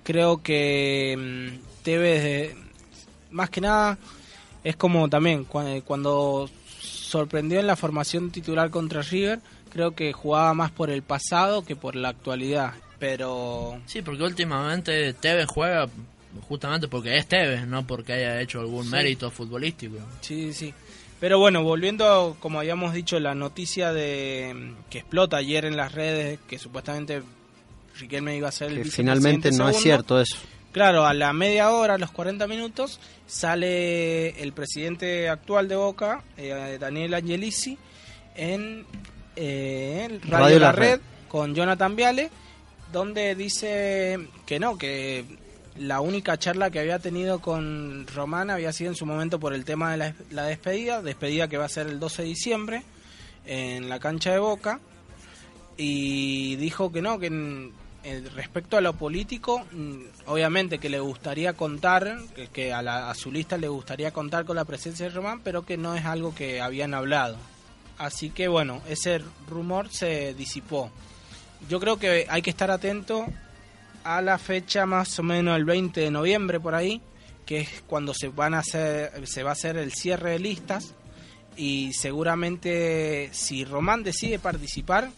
Creo 0.07 0.41
que 0.41 1.17
mm, 1.17 1.83
Tevez, 1.83 2.23
eh, 2.23 2.55
más 3.31 3.49
que 3.49 3.59
nada, 3.59 3.97
es 4.63 4.77
como 4.77 5.09
también 5.09 5.45
cua- 5.45 5.83
cuando 5.83 6.49
sorprendió 6.79 7.59
en 7.59 7.67
la 7.67 7.75
formación 7.75 8.31
titular 8.31 8.69
contra 8.69 9.01
River, 9.01 9.41
creo 9.69 9.91
que 9.95 10.13
jugaba 10.13 10.53
más 10.53 10.71
por 10.71 10.89
el 10.89 11.01
pasado 11.01 11.65
que 11.65 11.75
por 11.75 11.97
la 11.97 12.07
actualidad. 12.07 12.73
Pero 12.99 13.81
Sí, 13.85 14.01
porque 14.01 14.23
últimamente 14.23 15.13
Tevez 15.13 15.45
juega 15.47 15.89
justamente 16.47 16.87
porque 16.87 17.17
es 17.17 17.27
Tevez, 17.27 17.67
no 17.67 17.85
porque 17.85 18.13
haya 18.13 18.39
hecho 18.39 18.61
algún 18.61 18.85
Sí. 18.85 18.91
mérito 18.91 19.29
futbolístico. 19.29 19.97
Sí, 20.21 20.53
sí. 20.53 20.73
Pero 21.19 21.37
bueno, 21.37 21.63
volviendo, 21.63 22.37
como 22.39 22.59
habíamos 22.59 22.93
dicho, 22.93 23.19
la 23.19 23.35
noticia 23.35 23.91
de 23.91 24.53
mm, 24.55 24.89
que 24.89 24.99
explota 24.99 25.35
ayer 25.35 25.65
en 25.65 25.75
las 25.75 25.91
redes, 25.91 26.39
que 26.47 26.57
supuestamente 26.59 27.23
Riquelme 27.99 28.35
iba 28.35 28.49
a 28.49 28.51
ser 28.51 28.71
el 28.71 28.91
finalmente 28.91 29.51
no 29.51 29.69
es 29.69 29.77
cierto 29.77 30.19
eso. 30.19 30.37
Claro, 30.71 31.05
a 31.05 31.13
la 31.13 31.33
media 31.33 31.71
hora, 31.71 31.95
a 31.95 31.97
los 31.97 32.11
40 32.11 32.45
minutos, 32.45 32.99
sale 33.25 34.41
el 34.41 34.53
presidente 34.53 35.27
actual 35.27 35.67
de 35.67 35.75
Boca, 35.75 36.23
eh, 36.37 36.77
Daniel 36.79 37.15
Angelici, 37.15 37.77
en, 38.35 38.85
eh, 39.35 40.19
Radio, 40.23 40.29
Radio 40.29 40.59
La 40.59 40.65
La 40.67 40.71
Red, 40.71 40.91
Red. 40.91 41.01
con 41.29 41.55
Jonathan 41.55 41.95
Viale, 41.95 42.29
donde 42.91 43.33
dice 43.33 44.19
que 44.45 44.59
no, 44.59 44.77
que 44.77 45.25
la 45.77 45.99
única 45.99 46.37
charla 46.37 46.69
que 46.69 46.79
había 46.79 46.99
tenido 46.99 47.39
con 47.39 48.05
Román 48.07 48.49
había 48.49 48.71
sido 48.71 48.91
en 48.91 48.95
su 48.95 49.05
momento 49.05 49.39
por 49.39 49.53
el 49.53 49.65
tema 49.65 49.91
de 49.91 49.97
la, 49.97 50.13
la 50.31 50.43
despedida, 50.43 51.01
despedida 51.01 51.47
que 51.47 51.57
va 51.57 51.65
a 51.65 51.69
ser 51.69 51.87
el 51.87 51.99
12 51.99 52.21
de 52.21 52.27
diciembre 52.27 52.83
en 53.45 53.89
la 53.89 53.99
cancha 53.99 54.31
de 54.31 54.39
Boca, 54.39 54.79
y 55.77 56.55
dijo 56.57 56.91
que 56.91 57.01
no, 57.01 57.19
que 57.19 57.71
en 58.09 58.29
respecto 58.35 58.77
a 58.77 58.81
lo 58.81 58.93
político, 58.93 59.65
mm, 59.71 59.95
obviamente 60.27 60.77
que 60.79 60.89
le 60.89 60.99
gustaría 60.99 61.53
contar, 61.53 62.17
que, 62.35 62.47
que 62.47 62.73
a, 62.73 62.81
la- 62.81 63.09
a 63.09 63.15
su 63.15 63.31
lista 63.31 63.57
le 63.57 63.67
gustaría 63.67 64.11
contar 64.11 64.45
con 64.45 64.55
la 64.55 64.65
presencia 64.65 65.07
de 65.07 65.13
Román, 65.15 65.41
pero 65.43 65.65
que 65.65 65.77
no 65.77 65.95
es 65.95 66.05
algo 66.05 66.33
que 66.33 66.61
habían 66.61 66.93
hablado. 66.93 67.37
Así 67.97 68.29
que 68.29 68.47
bueno, 68.47 68.81
ese 68.87 69.21
rumor 69.49 69.89
se 69.91 70.33
disipó. 70.35 70.91
Yo 71.69 71.79
creo 71.79 71.97
que 71.97 72.27
hay 72.29 72.41
que 72.41 72.49
estar 72.51 72.69
atento 72.71 73.25
a 74.03 74.21
la 74.21 74.37
fecha 74.37 74.85
más 74.85 75.17
o 75.19 75.23
menos 75.23 75.57
el 75.57 75.65
20 75.65 75.99
de 75.99 76.11
noviembre 76.11 76.59
por 76.59 76.75
ahí, 76.75 77.01
que 77.45 77.59
es 77.61 77.83
cuando 77.87 78.13
se 78.13 78.27
van 78.29 78.53
a 78.53 78.59
hacer 78.59 79.25
se 79.27 79.41
va 79.43 79.49
a 79.49 79.53
hacer 79.53 79.77
el 79.77 79.91
cierre 79.93 80.31
de 80.31 80.39
listas 80.39 80.93
y 81.55 81.91
seguramente 81.93 83.29
si 83.31 83.65
Román 83.65 84.03
decide 84.03 84.37
participar 84.37 85.09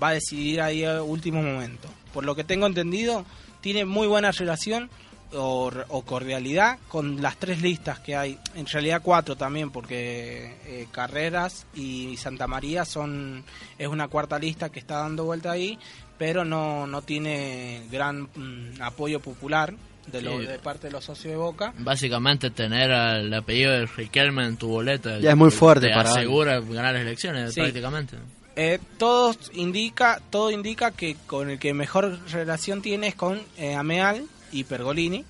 va 0.00 0.08
a 0.08 0.12
decidir 0.12 0.60
ahí 0.60 0.84
a 0.84 1.02
último 1.02 1.42
momento. 1.42 1.88
Por 2.12 2.24
lo 2.24 2.34
que 2.34 2.44
tengo 2.44 2.66
entendido, 2.66 3.24
tiene 3.60 3.84
muy 3.84 4.06
buena 4.06 4.30
relación 4.32 4.90
o, 5.34 5.70
o 5.88 6.02
cordialidad 6.02 6.78
con 6.88 7.20
las 7.20 7.36
tres 7.36 7.60
listas 7.60 7.98
que 8.00 8.16
hay, 8.16 8.38
en 8.54 8.66
realidad 8.66 9.02
cuatro 9.04 9.36
también, 9.36 9.70
porque 9.70 10.56
eh, 10.64 10.86
Carreras 10.90 11.66
y 11.74 12.16
Santa 12.16 12.46
María 12.46 12.84
son 12.86 13.44
es 13.78 13.88
una 13.88 14.08
cuarta 14.08 14.38
lista 14.38 14.70
que 14.70 14.78
está 14.80 14.98
dando 15.00 15.24
vuelta 15.24 15.50
ahí, 15.50 15.78
pero 16.16 16.44
no, 16.46 16.86
no 16.86 17.02
tiene 17.02 17.82
gran 17.90 18.22
mm, 18.34 18.80
apoyo 18.80 19.20
popular 19.20 19.74
de, 20.06 20.22
lo- 20.22 20.38
Sí. 20.40 20.46
de 20.46 20.58
parte 20.60 20.86
de 20.86 20.92
los 20.94 21.04
socios 21.04 21.32
de 21.32 21.36
Boca. 21.36 21.74
Básicamente 21.76 22.50
tener 22.50 22.90
al 22.90 23.32
apellido 23.34 23.72
de 23.72 23.84
Riquelme 23.84 24.46
en 24.46 24.56
tu 24.56 24.68
boleta 24.68 25.18
Ya 25.18 25.32
es 25.32 25.36
muy 25.36 25.50
fuerte 25.50 25.88
te 25.88 25.94
para 25.94 26.10
asegura 26.10 26.58
ganar 26.60 26.94
las 26.94 27.02
elecciones 27.02 27.52
Sí. 27.52 27.60
prácticamente. 27.60 28.16
Eh, 28.60 28.80
todo 28.98 29.36
indica 29.52 30.20
todo 30.30 30.50
indica 30.50 30.90
que 30.90 31.14
con 31.28 31.48
el 31.48 31.60
que 31.60 31.72
mejor 31.74 32.18
relación 32.28 32.82
tiene 32.82 33.06
es 33.06 33.14
con 33.14 33.40
eh, 33.56 33.76
Ameal 33.76 34.26
y 34.50 34.64
Pergolini. 34.64 35.24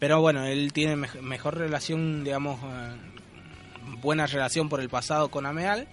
Pero 0.00 0.20
bueno 0.20 0.44
él 0.44 0.72
tiene 0.72 0.96
mej- 0.96 1.20
mejor 1.20 1.56
relación 1.56 2.24
digamos 2.24 2.58
eh, 2.64 2.96
buena 4.02 4.26
relación 4.26 4.68
por 4.68 4.80
el 4.80 4.88
pasado 4.88 5.28
con 5.30 5.46
Ameal. 5.46 5.86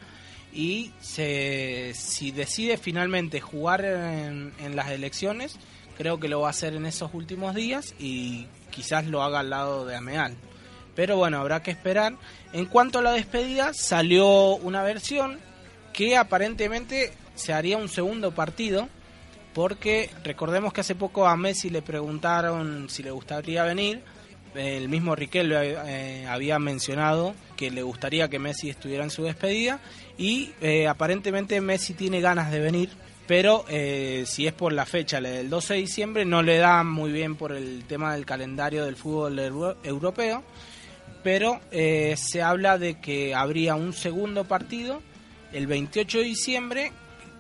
Y 0.54 0.92
se, 1.02 1.94
si 1.94 2.32
decide 2.32 2.78
finalmente 2.78 3.40
jugar 3.40 3.86
en, 3.86 4.52
en 4.60 4.76
las 4.76 4.90
elecciones 4.90 5.58
creo 5.98 6.20
que 6.20 6.28
lo 6.30 6.42
va 6.42 6.48
a 6.48 6.50
hacer 6.50 6.74
en 6.74 6.88
esos 6.88 7.14
últimos 7.14 7.54
días 7.54 7.94
y 8.00 8.48
quizás 8.72 9.06
lo 9.06 9.22
haga 9.22 9.42
al 9.42 9.52
lado 9.52 9.86
de 9.86 9.96
Ameal. 9.96 10.34
Pero 10.96 11.16
bueno 11.16 11.38
habrá 11.40 11.62
que 11.62 11.70
esperar. 11.70 12.16
En 12.54 12.66
cuanto 12.66 13.00
a 13.00 13.02
la 13.04 13.12
despedida 13.12 13.74
salió 13.76 14.56
una 14.56 14.82
versión 14.82 15.38
que 15.94 16.16
aparentemente 16.18 17.12
se 17.36 17.54
haría 17.54 17.78
un 17.78 17.90
segundo 17.90 18.32
partido 18.32 18.88
porque 19.54 20.10
recordemos 20.24 20.72
que 20.74 20.82
hace 20.82 20.96
poco 20.96 21.28
a 21.28 21.36
Messi 21.36 21.70
le 21.70 21.82
preguntaron 21.82 22.90
si 22.90 23.04
le 23.04 23.12
gustaría 23.12 23.64
venir. 23.64 24.02
El 24.56 24.90
mismo 24.90 25.16
Riquelme 25.16 25.76
eh, 25.86 26.26
había 26.28 26.60
mencionado 26.60 27.34
que 27.56 27.72
le 27.72 27.84
gustaría 27.84 28.28
que 28.30 28.38
Messi 28.40 28.70
estuviera 28.70 29.04
en 29.04 29.10
su 29.10 29.24
despedida 29.24 29.80
y 30.18 30.52
eh, 30.62 30.88
aparentemente 30.90 31.62
Messi 31.62 31.94
tiene 31.94 32.20
ganas 32.20 32.52
de 32.52 32.60
venir 32.60 32.90
pero 33.28 33.64
eh, 33.70 34.26
si 34.28 34.46
es 34.48 34.52
por 34.52 34.74
la 34.74 34.86
fecha 34.86 35.22
del 35.22 35.50
12 35.50 35.76
de 35.76 35.80
diciembre 35.80 36.26
no 36.26 36.42
le 36.44 36.58
da 36.58 36.84
muy 36.84 37.14
bien 37.14 37.38
por 37.38 37.54
el 37.54 37.86
tema 37.86 38.14
del 38.14 38.26
calendario 38.26 38.84
del 38.84 38.98
fútbol 38.98 39.40
euro- 39.40 39.78
europeo, 39.84 40.44
pero 41.24 41.62
eh, 41.72 42.16
se 42.18 42.42
habla 42.42 42.78
de 42.78 43.00
que 43.00 43.34
habría 43.34 43.76
un 43.76 43.94
segundo 43.94 44.44
partido 44.44 45.02
el 45.54 45.68
28 45.68 46.18
de 46.20 46.24
diciembre 46.24 46.92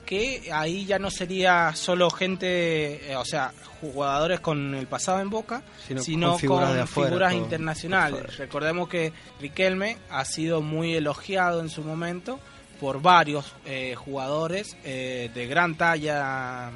que 0.06 0.50
ahí 0.52 0.86
ya 0.86 1.00
no 1.00 1.10
sería 1.10 1.74
solo 1.76 2.10
gente, 2.10 3.12
eh, 3.12 3.16
o 3.16 3.24
sea, 3.24 3.54
jugadores 3.80 4.40
con 4.42 4.76
el 4.76 4.86
pasado 4.88 5.22
en 5.22 5.30
Boca, 5.30 5.62
Sino 5.88 6.02
sino, 6.02 6.30
con 6.32 6.40
figuras 6.40 6.68
con 6.68 6.76
de 6.76 6.82
afuera, 6.84 7.10
figuras 7.10 7.32
todo, 7.34 7.42
internacionales. 7.44 8.20
afuera. 8.20 8.36
Recordemos 8.38 8.90
que 8.90 9.14
Riquelme 9.40 9.98
ha 10.10 10.26
sido 10.26 10.62
muy 10.62 10.96
elogiado 10.96 11.62
en 11.62 11.70
su 11.70 11.82
momento 11.84 12.40
por 12.80 13.02
varios 13.02 13.54
eh, 13.66 13.96
jugadores 13.96 14.76
eh, 14.84 15.30
de 15.34 15.48
gran 15.48 15.76
talla 15.76 16.72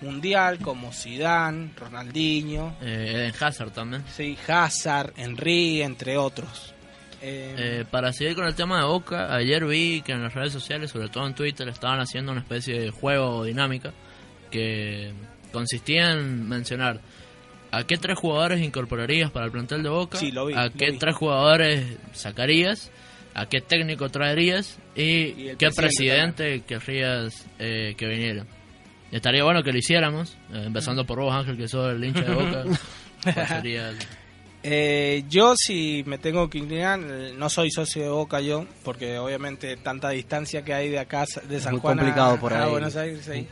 mundial 0.00 0.58
como 0.60 0.92
Zidane, 0.92 1.72
Ronaldinho, 1.76 2.76
Eh, 2.80 3.12
Eden 3.14 3.34
Hazard 3.40 3.72
también. 3.72 4.04
sí, 4.14 4.38
Hazard, 4.46 5.12
Henry, 5.16 5.82
entre 5.82 6.16
otros. 6.16 6.74
Eh, 7.20 7.54
Eh, 7.58 7.84
para 7.90 8.12
seguir 8.12 8.34
con 8.34 8.46
el 8.46 8.54
tema 8.54 8.78
de 8.78 8.84
Boca, 8.86 9.34
ayer 9.34 9.64
vi 9.66 10.02
que 10.02 10.12
en 10.12 10.22
las 10.22 10.34
redes 10.34 10.52
sociales, 10.52 10.90
sobre 10.90 11.08
todo 11.08 11.26
en 11.26 11.34
Twitter, 11.34 11.68
estaban 11.68 12.00
haciendo 12.00 12.32
una 12.32 12.40
especie 12.40 12.78
de 12.78 12.90
juego 12.90 13.38
o 13.38 13.44
dinámica 13.44 13.92
que 14.50 15.12
consistía 15.52 16.12
en 16.12 16.48
mencionar 16.48 17.00
a 17.70 17.84
qué 17.84 17.96
tres 17.98 18.18
jugadores 18.18 18.60
incorporarías 18.62 19.30
para 19.30 19.46
el 19.46 19.52
plantel 19.52 19.82
de 19.82 19.88
Boca, 19.90 20.18
Sí, 20.18 20.30
lo 20.30 20.46
vi, 20.46 20.54
a 20.54 20.70
qué 20.70 20.92
tres 20.92 21.14
jugadores 21.16 21.98
sacarías, 22.12 22.90
a 23.34 23.46
qué 23.46 23.60
técnico 23.60 24.08
traerías 24.08 24.78
y, 24.96 25.32
qué 25.56 25.70
presidente 25.70 25.82
presidente 25.82 26.60
querrías 26.66 27.46
eh, 27.58 27.94
que 27.96 28.06
viniera. 28.06 28.46
Estaría 29.10 29.42
bueno 29.44 29.62
que 29.62 29.72
lo 29.72 29.78
hiciéramos, 29.78 30.36
eh, 30.52 30.62
empezando 30.66 31.04
por 31.04 31.18
vos 31.20 31.34
Ángel, 31.34 31.56
que 31.56 31.68
sos 31.68 31.92
el 31.94 32.04
hincha 32.04 32.22
de 32.22 32.34
Boca. 32.34 32.64
¿Cuál 33.34 33.46
sería 33.48 33.88
el- 33.90 33.98
Eh, 34.70 35.24
yo 35.30 35.54
si 35.56 36.02
me 36.06 36.18
tengo 36.18 36.50
que 36.50 36.58
inclinar, 36.58 37.00
eh, 37.02 37.32
no 37.34 37.48
soy 37.48 37.70
socio 37.70 38.02
de 38.02 38.10
Boca 38.10 38.40
yo, 38.42 38.66
porque 38.84 39.16
obviamente 39.18 39.76
tanta 39.78 40.10
distancia 40.10 40.62
que 40.62 40.74
hay 40.74 40.90
de 40.90 40.98
acá, 40.98 41.24
de 41.48 41.58
San 41.58 41.72
muy 41.72 41.80
Juan 41.80 41.98
a- 41.98 42.02
complicado 42.02 42.38
por 42.38 42.52
a, 42.52 42.64
ahí. 42.64 42.70
Buenos 42.70 42.94
Aires. 42.96 43.24
sí. 43.24 43.46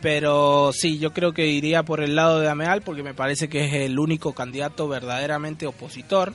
Pero 0.00 0.70
sí, 0.72 0.98
yo 1.00 1.12
creo 1.12 1.32
que 1.32 1.48
iría 1.48 1.82
por 1.82 2.00
el 2.00 2.14
lado 2.14 2.38
de 2.38 2.48
Ameal, 2.48 2.82
porque 2.82 3.02
me 3.02 3.12
parece 3.12 3.48
que 3.48 3.64
es 3.64 3.72
el 3.74 3.98
único 3.98 4.34
candidato 4.34 4.86
verdaderamente 4.86 5.66
opositor, 5.66 6.32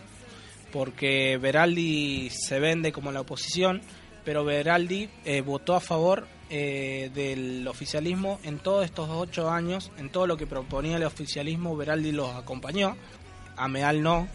porque 0.74 1.38
Veraldi 1.42 2.30
se 2.30 2.60
vende 2.60 2.92
como 2.92 3.14
la 3.14 3.22
oposición, 3.22 3.82
pero 4.26 4.44
Veraldi 4.44 5.10
eh, 5.24 5.40
votó 5.40 5.74
a 5.76 5.80
favor 5.80 6.28
eh, 6.50 7.10
del 7.14 7.66
oficialismo 7.68 8.40
en 8.44 8.60
todos 8.60 8.84
estos 8.84 9.08
ocho 9.10 9.50
años, 9.50 9.90
en 9.98 10.10
todo 10.10 10.28
lo 10.28 10.36
que 10.36 10.46
proponía 10.48 10.98
el 10.98 11.04
oficialismo, 11.04 11.78
Veraldi 11.78 12.12
los 12.12 12.36
acompañó, 12.36 12.98
Ameal 13.58 14.02
no, 14.02 14.28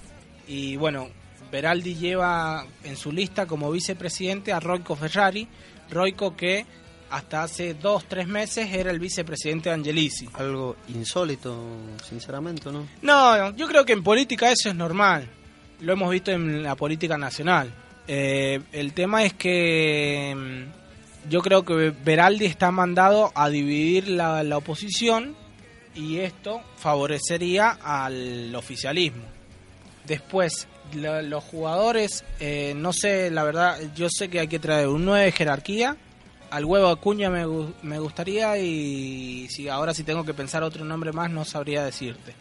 y 0.47 0.77
bueno, 0.77 1.09
Veraldi 1.51 1.95
lleva 1.95 2.67
en 2.85 2.97
su 2.97 3.13
lista 3.13 3.47
como 3.47 3.71
vicepresidente 3.71 4.53
a 4.53 4.61
Roico 4.61 4.97
Ferrari, 4.97 5.47
Roico 5.91 6.37
que 6.37 6.67
hasta 7.11 7.43
hace 7.43 7.75
dos, 7.75 8.07
tres 8.09 8.27
meses 8.27 8.73
era 8.73 8.91
el 8.91 8.99
vicepresidente 8.99 9.69
de 9.69 9.75
Angelici. 9.75 10.29
Algo 10.33 10.77
insólito, 10.89 11.55
sinceramente, 12.09 12.73
¿no? 12.73 12.89
No, 13.03 13.55
yo 13.55 13.69
creo 13.69 13.85
que 13.85 13.93
en 13.93 14.03
política 14.03 14.51
eso 14.51 14.71
es 14.71 14.75
normal. 14.75 15.29
Lo 15.81 15.93
hemos 15.93 16.11
visto 16.11 16.31
en 16.31 16.63
la 16.63 16.75
política 16.75 17.19
nacional. 17.19 17.73
Eh, 18.09 18.61
el 18.73 18.95
tema 18.95 19.25
es 19.25 19.35
que 19.35 20.35
mm, 20.35 21.29
yo 21.31 21.43
creo 21.43 21.67
que 21.67 21.93
Veraldi 22.03 22.47
está 22.47 22.71
mandado 22.71 23.31
a 23.35 23.51
dividir 23.51 24.09
la, 24.09 24.43
la 24.43 24.57
oposición 24.57 25.37
y 25.95 26.19
esto 26.19 26.61
favorecería 26.77 27.79
al 27.83 28.55
oficialismo. 28.55 29.25
Después, 30.07 30.67
la- 30.95 31.23
los 31.23 31.45
jugadores, 31.45 32.25
eh, 32.41 32.73
no 32.77 32.93
sé, 32.93 33.31
la 33.31 33.45
verdad, 33.45 33.79
yo 33.95 34.09
sé 34.11 34.29
que 34.29 34.41
hay 34.41 34.49
que 34.49 34.59
traer 34.59 34.89
un 34.89 35.05
9 35.05 35.27
de 35.27 35.33
jerarquía. 35.33 35.97
Al 36.51 36.65
huevo 36.67 36.89
Acuña 36.89 37.31
me, 37.31 37.47
me 37.83 37.99
gustaría 37.99 38.59
y 38.59 39.49
si 39.49 39.69
ahora 39.69 39.95
si 39.95 40.03
tengo 40.05 40.25
que 40.25 40.35
pensar 40.35 40.63
otro 40.63 40.85
nombre 40.85 41.13
más 41.13 41.31
no 41.31 41.45
sabría 41.45 41.85
decirte. 41.85 42.35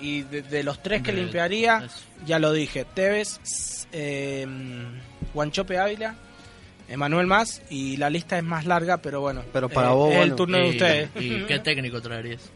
Y 0.00 0.22
de, 0.22 0.42
de 0.42 0.62
los 0.64 0.82
tres 0.82 1.02
que 1.02 1.12
De- 1.12 1.20
limpiaría, 1.22 1.82
eso. 1.84 1.94
ya 2.26 2.38
lo 2.38 2.52
dije, 2.52 2.84
Tevez, 2.86 3.38
eh, 3.92 4.46
Guanchope 5.34 5.78
Ávila, 5.78 6.16
Emanuel 6.88 7.26
Más 7.28 7.62
y 7.70 7.98
la 7.98 8.10
lista 8.10 8.36
es 8.38 8.42
más 8.42 8.64
larga, 8.66 8.96
pero 8.96 9.20
bueno. 9.20 9.44
Pero 9.52 9.68
para 9.68 9.90
eh, 9.90 9.94
vos, 9.94 10.08
es 10.08 10.14
el 10.14 10.20
bueno. 10.20 10.36
turno 10.36 10.58
de 10.58 10.70
ustedes. 10.70 11.10
¿Y 11.20 11.42
qué 11.44 11.58
técnico 11.62 12.00
traerías? 12.00 12.50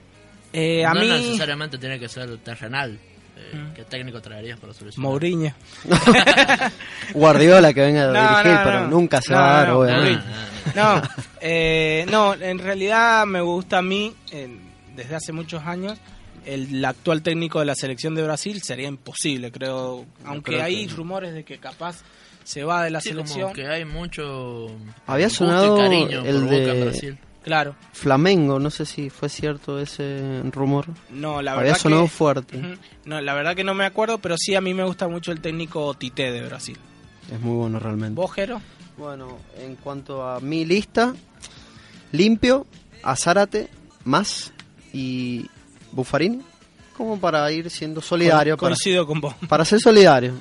Eh, 0.56 0.84
a 0.86 0.94
no 0.94 1.00
mí, 1.00 1.08
necesariamente 1.08 1.76
tiene 1.78 1.98
que 1.98 2.08
ser 2.08 2.38
terrenal. 2.38 2.92
Eh, 3.36 3.56
Mm. 3.56 3.72
¿Qué 3.74 3.82
técnico 3.84 4.20
traerías 4.22 4.58
para 4.58 4.72
solucionar? 4.72 5.10
Mourinho. 5.10 5.52
Guardiola 7.12 7.72
que 7.72 7.80
venga 7.82 8.04
a 8.04 8.06
No, 8.12 8.28
dirigir, 8.42 8.52
no, 8.58 8.64
pero 8.64 8.80
no. 8.82 8.88
nunca 8.88 9.20
se 9.20 9.32
No, 9.32 9.38
va 9.38 9.44
a 9.44 9.56
dar, 9.58 9.68
no, 9.68 9.78
obviamente. 9.80 10.24
Ah, 10.26 10.72
No, 10.74 11.02
eh, 11.40 12.06
no, 12.10 12.34
en 12.34 12.58
realidad 12.58 13.26
me 13.26 13.40
gusta 13.40 13.78
a 13.78 13.82
mí, 13.82 14.14
eh, 14.32 14.48
desde 14.96 15.14
hace 15.16 15.32
muchos 15.32 15.62
años, 15.64 15.98
el 16.46 16.84
actual 16.84 17.22
técnico 17.22 17.58
de 17.60 17.66
la 17.66 17.74
selección 17.74 18.14
de 18.14 18.22
Brasil 18.22 18.60
sería 18.62 18.88
imposible, 18.88 19.50
creo. 19.50 20.04
Aunque 20.24 20.52
creo 20.52 20.64
hay 20.64 20.86
que- 20.86 20.94
rumores 20.94 21.34
de 21.34 21.44
que 21.44 21.58
capaz 21.58 22.02
se 22.44 22.64
va 22.64 22.82
de 22.84 22.90
la 22.90 23.00
sí, 23.00 23.10
selección. 23.10 23.42
como 23.42 23.54
que 23.54 23.66
hay 23.66 23.84
mucho 23.84 24.68
Había 25.06 25.30
sonado 25.30 25.76
cariño 25.76 26.22
el 26.24 26.34
por 26.36 26.44
Boca 26.44 26.56
en 26.56 26.64
de- 26.66 26.84
Brasil. 26.84 27.18
Claro, 27.44 27.76
Flamengo, 27.92 28.58
no 28.58 28.70
sé 28.70 28.86
si 28.86 29.10
fue 29.10 29.28
cierto 29.28 29.78
ese 29.78 30.42
rumor. 30.50 30.86
no, 31.10 31.42
la 31.42 31.52
Había 31.52 31.64
verdad 31.64 31.78
sonado 31.78 32.02
que, 32.04 32.08
fuerte. 32.08 32.78
No, 33.04 33.20
la 33.20 33.34
verdad 33.34 33.54
que 33.54 33.64
no 33.64 33.74
me 33.74 33.84
acuerdo, 33.84 34.18
pero 34.18 34.36
sí 34.38 34.54
a 34.54 34.60
mí 34.62 34.72
me 34.74 34.82
gusta 34.84 35.08
mucho 35.08 35.30
el 35.30 35.40
técnico 35.40 35.92
Tite 35.94 36.32
de 36.32 36.42
Brasil. 36.46 36.78
Es 37.30 37.38
muy 37.40 37.54
bueno 37.56 37.78
realmente. 37.78 38.14
¿Vos, 38.20 38.32
Jero? 38.32 38.60
Bueno, 38.96 39.38
en 39.58 39.76
cuanto 39.76 40.26
a 40.26 40.40
mi 40.40 40.64
lista, 40.64 41.14
limpio, 42.12 42.66
a 43.02 43.14
Zárate, 43.16 43.68
más 44.04 44.52
y 44.92 45.46
Buffarini, 45.92 46.40
como 46.96 47.18
para 47.20 47.50
ir 47.52 47.68
siendo 47.70 48.00
solidario, 48.00 48.56
Co- 48.56 48.62
para, 48.66 48.74
Coincido 48.74 49.06
con 49.06 49.20
vos. 49.20 49.34
para 49.48 49.64
ser 49.64 49.80
solidario. 49.80 50.32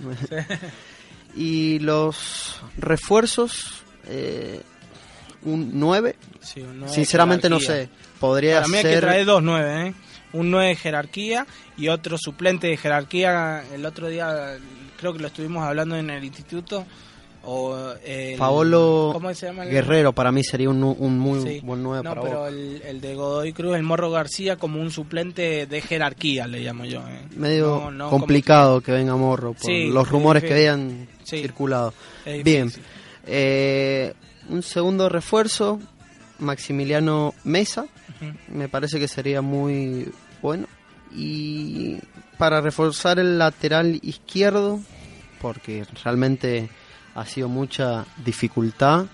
y 1.35 1.79
los 1.79 2.61
refuerzos, 2.77 3.83
eh, 4.05 4.61
un 5.45 5.71
9, 5.73 6.15
Sí, 6.41 6.61
un 6.61 6.79
nueve 6.79 6.87
de 6.89 6.93
sinceramente 6.95 7.49
no 7.49 7.59
sé, 7.59 7.89
podría 8.19 8.55
Para 8.57 8.67
mí 8.67 8.77
hay 8.77 8.83
que 8.83 8.89
ser... 8.91 9.01
traer 9.01 9.25
dos 9.25 9.41
nueve, 9.43 9.87
¿eh? 9.87 9.93
Un 10.33 10.49
nueve 10.51 10.69
de 10.69 10.75
jerarquía 10.75 11.45
y 11.77 11.89
otro 11.89 12.17
suplente 12.17 12.67
de 12.67 12.77
jerarquía. 12.77 13.63
El 13.73 13.85
otro 13.85 14.07
día 14.07 14.57
creo 14.97 15.13
que 15.13 15.19
lo 15.19 15.27
estuvimos 15.27 15.63
hablando 15.63 15.95
en 15.95 16.09
el 16.09 16.23
instituto. 16.23 16.85
O 17.45 17.77
el- 18.05 18.37
Paolo 18.37 19.09
¿Cómo 19.11 19.33
se 19.33 19.47
llama? 19.47 19.63
el- 19.65 19.69
Guerrero 19.69 20.13
para 20.13 20.31
mí 20.31 20.43
sería 20.45 20.69
un, 20.69 20.81
un 20.81 21.19
muy 21.19 21.41
Sí. 21.41 21.59
buen 21.61 21.83
9 21.83 22.01
No, 22.03 22.09
para 22.11 22.21
pero 22.21 22.47
el, 22.47 22.81
el 22.85 23.01
de 23.01 23.15
Godoy 23.15 23.51
Cruz, 23.51 23.75
el 23.75 23.83
Morro 23.83 24.09
García, 24.09 24.55
como 24.55 24.79
un 24.79 24.91
suplente 24.91 25.65
de 25.67 25.81
jerarquía, 25.81 26.47
le 26.47 26.61
llamo 26.61 26.85
yo. 26.85 27.01
¿eh? 27.01 27.19
Medio 27.35 27.65
No, 27.67 27.91
no 27.91 28.05
como- 28.09 28.19
complicado 28.21 28.79
que 28.81 28.93
venga 28.93 29.15
Morro 29.17 29.53
por 29.53 29.65
Sí, 29.65 29.87
los 29.89 30.07
rumores 30.09 30.41
que 30.41 30.53
habían 30.53 31.07
sí. 31.25 31.41
circulado. 31.41 31.93
Bien. 32.45 32.71
Eh, 33.27 34.13
un 34.49 34.63
segundo 34.63 35.09
refuerzo, 35.09 35.79
Maximiliano 36.39 37.33
Mesa, 37.43 37.85
me 38.49 38.67
parece 38.69 38.99
que 38.99 39.07
sería 39.07 39.41
muy 39.41 40.11
bueno. 40.41 40.67
Y 41.15 41.97
para 42.37 42.59
reforzar 42.61 43.19
el 43.19 43.37
lateral 43.37 43.99
izquierdo, 44.01 44.79
porque 45.41 45.85
realmente 46.03 46.69
ha 47.15 47.25
sido 47.25 47.47
mucha 47.49 48.05
dificultad. 48.25 49.05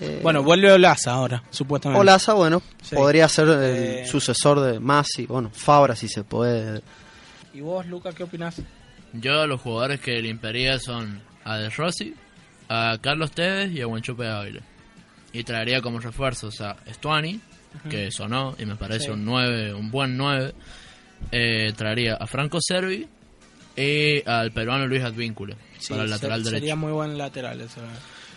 eh, 0.00 0.20
Bueno, 0.22 0.42
vuelve 0.44 0.70
Olaza 0.72 1.12
ahora, 1.12 1.42
supuestamente. 1.50 2.00
Olaza, 2.00 2.34
bueno, 2.34 2.62
Sí. 2.82 2.94
podría 2.94 3.28
ser 3.28 3.48
el 3.48 3.60
Eh, 3.64 4.06
sucesor 4.06 4.60
de 4.60 4.78
Masi, 4.78 5.26
bueno, 5.26 5.50
Fabra 5.52 5.96
si 5.96 6.08
se 6.08 6.22
puede. 6.22 6.82
¿Y 7.52 7.60
vos, 7.60 7.84
Luca, 7.86 8.12
qué 8.12 8.22
opinás? 8.22 8.62
Yo 9.12 9.46
los 9.48 9.60
jugadores 9.60 10.00
que 10.00 10.22
limpiaría 10.22 10.78
son 10.78 11.20
a 11.44 11.56
De 11.56 11.68
Rossi, 11.70 12.14
a 12.68 12.98
Carlos 13.00 13.30
Tevez 13.32 13.72
y 13.72 13.80
a 13.80 13.86
Guanchope 13.86 14.26
Ávila. 14.26 14.60
Y 15.32 15.44
traería 15.44 15.80
como 15.82 16.00
refuerzos 16.00 16.60
a 16.60 16.76
Stuani, 16.90 17.40
que 17.90 18.10
sonó 18.10 18.56
y 18.58 18.64
me 18.66 18.76
parece 18.76 19.06
Sí. 19.06 19.10
un 19.10 19.24
9, 19.24 19.74
un 19.74 19.90
buen 19.90 20.16
9. 20.16 20.54
Eh, 21.32 21.72
traería 21.76 22.14
a 22.14 22.26
Franco 22.26 22.58
Servi 22.60 23.06
y 23.76 24.28
al 24.28 24.52
peruano 24.52 24.86
Luis 24.86 25.02
Advíncula 25.02 25.56
Sí, 25.78 25.90
para 25.90 26.04
el 26.04 26.10
lateral 26.10 26.42
derecho. 26.44 26.60
Sería 26.60 26.76
muy 26.76 26.92
buen 26.92 27.18
lateral 27.18 27.60
eso. 27.60 27.80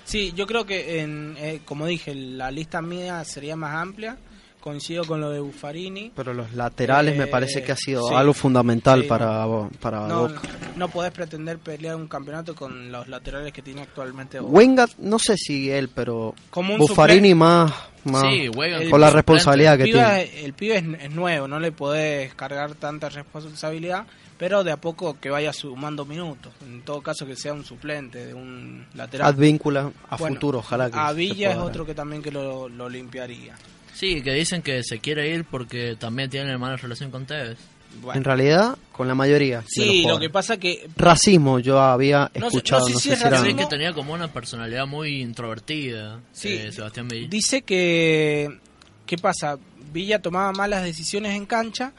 Sí, 0.04 0.34
yo 0.36 0.46
creo 0.48 0.66
que, 0.66 1.00
en, 1.02 1.36
eh, 1.38 1.62
como 1.64 1.86
dije, 1.86 2.14
la 2.16 2.52
lista 2.52 2.82
mía 2.82 3.24
sería 3.24 3.56
más 3.56 3.76
amplia. 3.76 4.18
Coincido 4.62 5.04
con 5.04 5.20
lo 5.20 5.30
de 5.32 5.40
Buffarini. 5.42 6.12
Pero 6.16 6.34
los 6.34 6.54
laterales 6.54 7.18
me 7.18 7.26
Eh, 7.26 7.28
parece 7.28 7.62
que 7.64 7.74
ha 7.74 7.76
sido 7.76 8.08
sí. 8.08 8.16
algo 8.16 8.34
fundamental 8.34 9.02
Sí, 9.02 9.08
para, 9.08 9.46
para 9.82 10.08
No, 10.08 10.22
Boca. 10.30 10.42
no 10.78 10.88
podés 10.88 11.12
pretender 11.12 11.58
pelear 11.58 11.96
un 11.98 12.08
campeonato 12.08 12.56
con 12.56 12.92
los 12.92 13.08
laterales 13.10 13.52
que 13.52 13.62
tiene 13.62 13.82
actualmente 13.82 14.40
Boca. 14.40 14.54
Wenga, 14.54 14.88
no 15.00 15.20
sé 15.20 15.36
si 15.36 15.70
él, 15.70 15.90
pero 15.94 16.34
Como 16.50 16.74
un 16.76 16.80
Buffarini 16.80 17.36
más, 17.36 17.74
más 18.06 18.22
Sí, 18.24 18.48
Weigand 18.50 18.84
El- 18.84 18.90
con 18.90 19.02
la 19.02 19.10
responsabilidad 19.10 19.76
que 19.78 19.84
el 19.84 19.90
pibe, 19.92 20.04
tiene. 20.30 20.46
el 20.46 20.54
pibe 20.54 20.78
es, 20.78 20.84
es 21.04 21.12
nuevo, 21.12 21.48
no 21.48 21.60
le 21.60 21.72
podés 21.72 22.34
cargar 22.36 22.76
tanta 22.76 23.10
responsabilidad, 23.10 24.06
pero 24.38 24.64
de 24.64 24.72
a 24.72 24.78
poco 24.78 25.20
que 25.20 25.30
vaya 25.30 25.54
sumando 25.54 26.04
minutos. 26.06 26.52
En 26.64 26.82
todo 26.82 27.02
caso 27.02 27.26
que 27.28 27.36
sea 27.36 27.54
un 27.54 27.64
suplente 27.64 28.26
de 28.26 28.34
un 28.34 28.86
lateral. 28.96 29.28
Advíncula 29.28 29.92
a 30.10 30.18
Bueno, 30.18 30.36
futuro, 30.36 30.60
ojalá 30.60 30.90
que 30.90 30.98
A 30.98 31.12
Villa 31.12 31.52
es 31.52 31.58
otro 31.58 31.86
que 31.86 31.94
también 31.94 32.22
que 32.24 32.32
lo, 32.32 32.68
lo 32.70 32.90
limpiaría. 32.90 33.56
Sí, 34.02 34.22
que 34.24 34.34
dicen 34.34 34.64
que 34.64 34.82
se 34.84 34.98
quiere 34.98 35.30
ir 35.32 35.46
porque 35.46 35.96
también 35.96 36.28
tiene 36.28 36.58
mala 36.58 36.76
relación 36.76 37.12
con 37.12 37.28
Tevez. 37.28 37.60
Bueno. 38.02 38.18
En 38.18 38.24
realidad, 38.24 38.78
con 38.94 39.08
la 39.08 39.14
mayoría. 39.14 39.64
sí, 39.68 40.06
lo 40.08 40.18
que 40.18 40.30
pasa 40.32 40.58
que 40.58 40.90
Racismo 40.98 41.60
yo 41.60 41.80
había 41.80 42.32
No 42.34 42.50
sé- 42.50 42.58
escuchado, 42.58 42.88
no 42.88 42.94
no 42.94 42.96
sé 42.96 43.02
si 43.04 43.08
sé 43.10 43.14
es 43.14 43.20
si 43.20 43.28
era... 43.28 43.38
Dicen 43.38 43.44
racismo. 43.58 43.70
que 43.70 43.76
tenía 43.76 43.94
como 43.94 44.14
una 44.14 44.28
personalidad 44.34 44.88
muy 44.88 45.22
introvertida, 45.22 46.20
Sí. 46.32 46.48
eh, 46.54 46.72
Sebastián 46.72 47.08
Villa. 47.10 47.28
dice 47.30 47.62
que 47.62 48.58
¿qué 49.06 49.18
pasa? 49.18 49.60
Villa 49.94 50.20
tomaba 50.20 50.52
malas 50.54 50.84
decisiones 50.84 51.36
en 51.36 51.46
cancha 51.46 51.92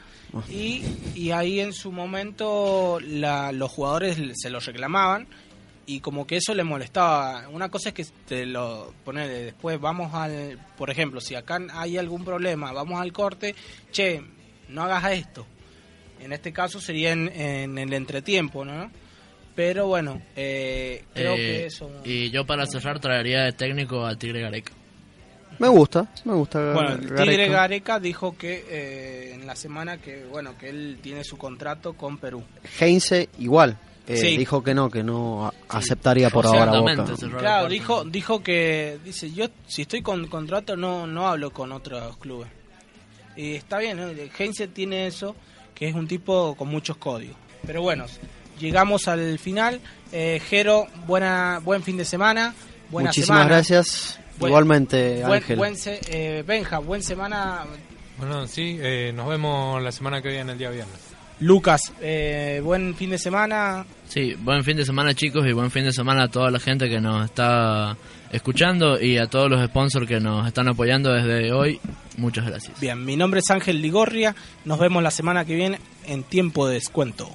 y, 0.49 0.81
y 1.15 1.29
ahí 1.31 1.59
en 1.61 1.71
su 1.73 1.91
momento 1.91 2.97
la- 2.99 3.51
los 3.53 3.71
jugadores 3.71 4.17
se 4.41 4.49
lo 4.49 4.59
reclamaban 4.59 5.27
y 5.85 5.99
como 5.99 6.25
que 6.27 6.37
eso 6.37 6.53
le 6.53 6.63
molestaba. 6.63 7.47
Una 7.49 7.69
cosa 7.69 7.89
es 7.89 7.95
que 7.95 8.05
te 8.27 8.45
lo 8.45 8.93
pone 9.03 9.27
después, 9.27 9.79
vamos 9.79 10.13
al, 10.13 10.57
por 10.77 10.89
ejemplo, 10.89 11.19
si 11.21 11.35
acá 11.35 11.59
hay 11.73 11.97
algún 11.97 12.23
problema, 12.23 12.71
vamos 12.71 13.01
al 13.01 13.11
corte, 13.11 13.53
che, 13.91 14.21
no 14.69 14.83
hagas 14.83 15.11
esto. 15.13 15.45
En 16.19 16.31
este 16.31 16.53
caso 16.53 16.79
sería 16.79 17.11
en, 17.11 17.27
en 17.27 17.77
el 17.77 17.91
entretiempo, 17.93 18.63
¿no? 18.63 18.89
Pero 19.55 19.87
bueno, 19.87 20.21
eh, 20.35 21.03
creo 21.13 21.33
Eh, 21.33 21.37
que 21.37 21.65
eso... 21.67 21.91
Y 22.05 22.29
yo 22.31 22.45
para 22.45 22.65
cerrar 22.65 22.99
traería 22.99 23.43
de 23.43 23.51
técnico 23.51 24.05
a 24.05 24.15
Tigre 24.15 24.41
Gareca. 24.41 24.71
Me 25.59 25.67
gusta, 25.67 26.09
me 26.25 26.33
gusta. 26.33 26.73
Bueno, 26.73 26.93
el 26.93 27.01
Gareca. 27.09 27.23
Tigre 27.23 27.47
Gareca 27.49 27.99
dijo 27.99 28.35
que 28.35 28.65
eh, 28.67 29.33
en 29.35 29.45
la 29.45 29.55
semana 29.55 29.97
que 29.99 30.25
bueno 30.25 30.57
que 30.57 30.69
él 30.69 30.97
tiene 31.03 31.23
su 31.23 31.37
contrato 31.37 31.93
con 31.93 32.17
Perú. 32.17 32.43
Heinze 32.79 33.29
igual. 33.37 33.77
Eh, 34.07 34.17
Sí. 34.17 34.37
Dijo 34.37 34.61
que 34.63 34.73
no, 34.73 34.89
que 34.89 35.03
no 35.03 35.51
aceptaría 35.69 36.29
por 36.29 36.45
ahora 36.45 36.79
Boca. 36.79 37.05
Claro, 37.39 37.67
dijo 37.69 38.03
dijo 38.03 38.43
que 38.43 38.99
dice 39.03 39.31
yo 39.31 39.47
si 39.67 39.83
estoy 39.83 40.01
con 40.01 40.27
contrato 40.27 40.75
no 40.75 41.07
no 41.07 41.27
hablo 41.27 41.51
con 41.51 41.71
otros 41.71 42.17
clubes. 42.17 42.49
Y 43.35 43.55
está 43.55 43.79
bien, 43.79 43.97
¿no? 43.97 44.07
Heinze 44.37 44.67
tiene 44.67 45.07
eso, 45.07 45.35
que 45.73 45.87
es 45.87 45.95
un 45.95 46.07
tipo 46.07 46.53
con 46.55 46.67
muchos 46.67 46.97
códigos. 46.97 47.35
Pero 47.65 47.81
bueno, 47.81 48.05
llegamos 48.59 49.07
al 49.07 49.39
final. 49.39 49.79
Eh, 50.11 50.39
Jero, 50.49 50.85
buena 51.07 51.59
buen 51.63 51.81
fin 51.81 51.97
de 51.97 52.05
semana. 52.05 52.53
Buena 52.91 53.07
Muchísimas 53.09 53.37
semana. 53.39 53.55
gracias. 53.55 54.19
Buen- 54.37 54.49
Igualmente, 54.51 55.21
Buen, 55.21 55.33
Ángel. 55.41 55.57
buen 55.57 55.77
se- 55.77 55.99
eh, 56.09 56.43
Benja, 56.43 56.79
buen 56.79 57.01
semana. 57.01 57.65
Bueno, 58.17 58.45
sí, 58.47 58.77
eh, 58.81 59.11
nos 59.15 59.27
vemos 59.27 59.81
la 59.81 59.91
semana 59.91 60.21
que 60.21 60.29
viene, 60.29 60.51
el 60.51 60.57
día 60.57 60.69
viernes. 60.69 60.99
Lucas, 61.43 61.91
eh, 61.99 62.61
buen 62.63 62.95
fin 62.95 63.09
de 63.09 63.17
semana. 63.17 63.85
Sí, 64.07 64.33
buen 64.39 64.63
fin 64.63 64.77
de 64.77 64.85
semana 64.85 65.13
chicos 65.13 65.45
y 65.45 65.51
buen 65.51 65.71
fin 65.71 65.83
de 65.83 65.91
semana 65.91 66.23
a 66.23 66.27
toda 66.29 66.49
la 66.49 66.57
gente 66.57 66.87
que 66.87 67.01
nos 67.01 67.25
está 67.25 67.97
escuchando 68.31 68.97
y 68.97 69.17
a 69.17 69.27
todos 69.27 69.49
los 69.49 69.61
sponsors 69.65 70.07
que 70.07 70.21
nos 70.21 70.47
están 70.47 70.69
apoyando 70.69 71.11
desde 71.11 71.51
hoy. 71.51 71.81
Muchas 72.15 72.45
gracias. 72.45 72.79
Bien, 72.79 73.03
mi 73.03 73.17
nombre 73.17 73.41
es 73.41 73.51
Ángel 73.51 73.81
Ligorria. 73.81 74.33
Nos 74.63 74.79
vemos 74.79 75.03
la 75.03 75.11
semana 75.11 75.43
que 75.43 75.55
viene 75.55 75.79
en 76.07 76.23
tiempo 76.23 76.65
de 76.65 76.75
descuento. 76.75 77.29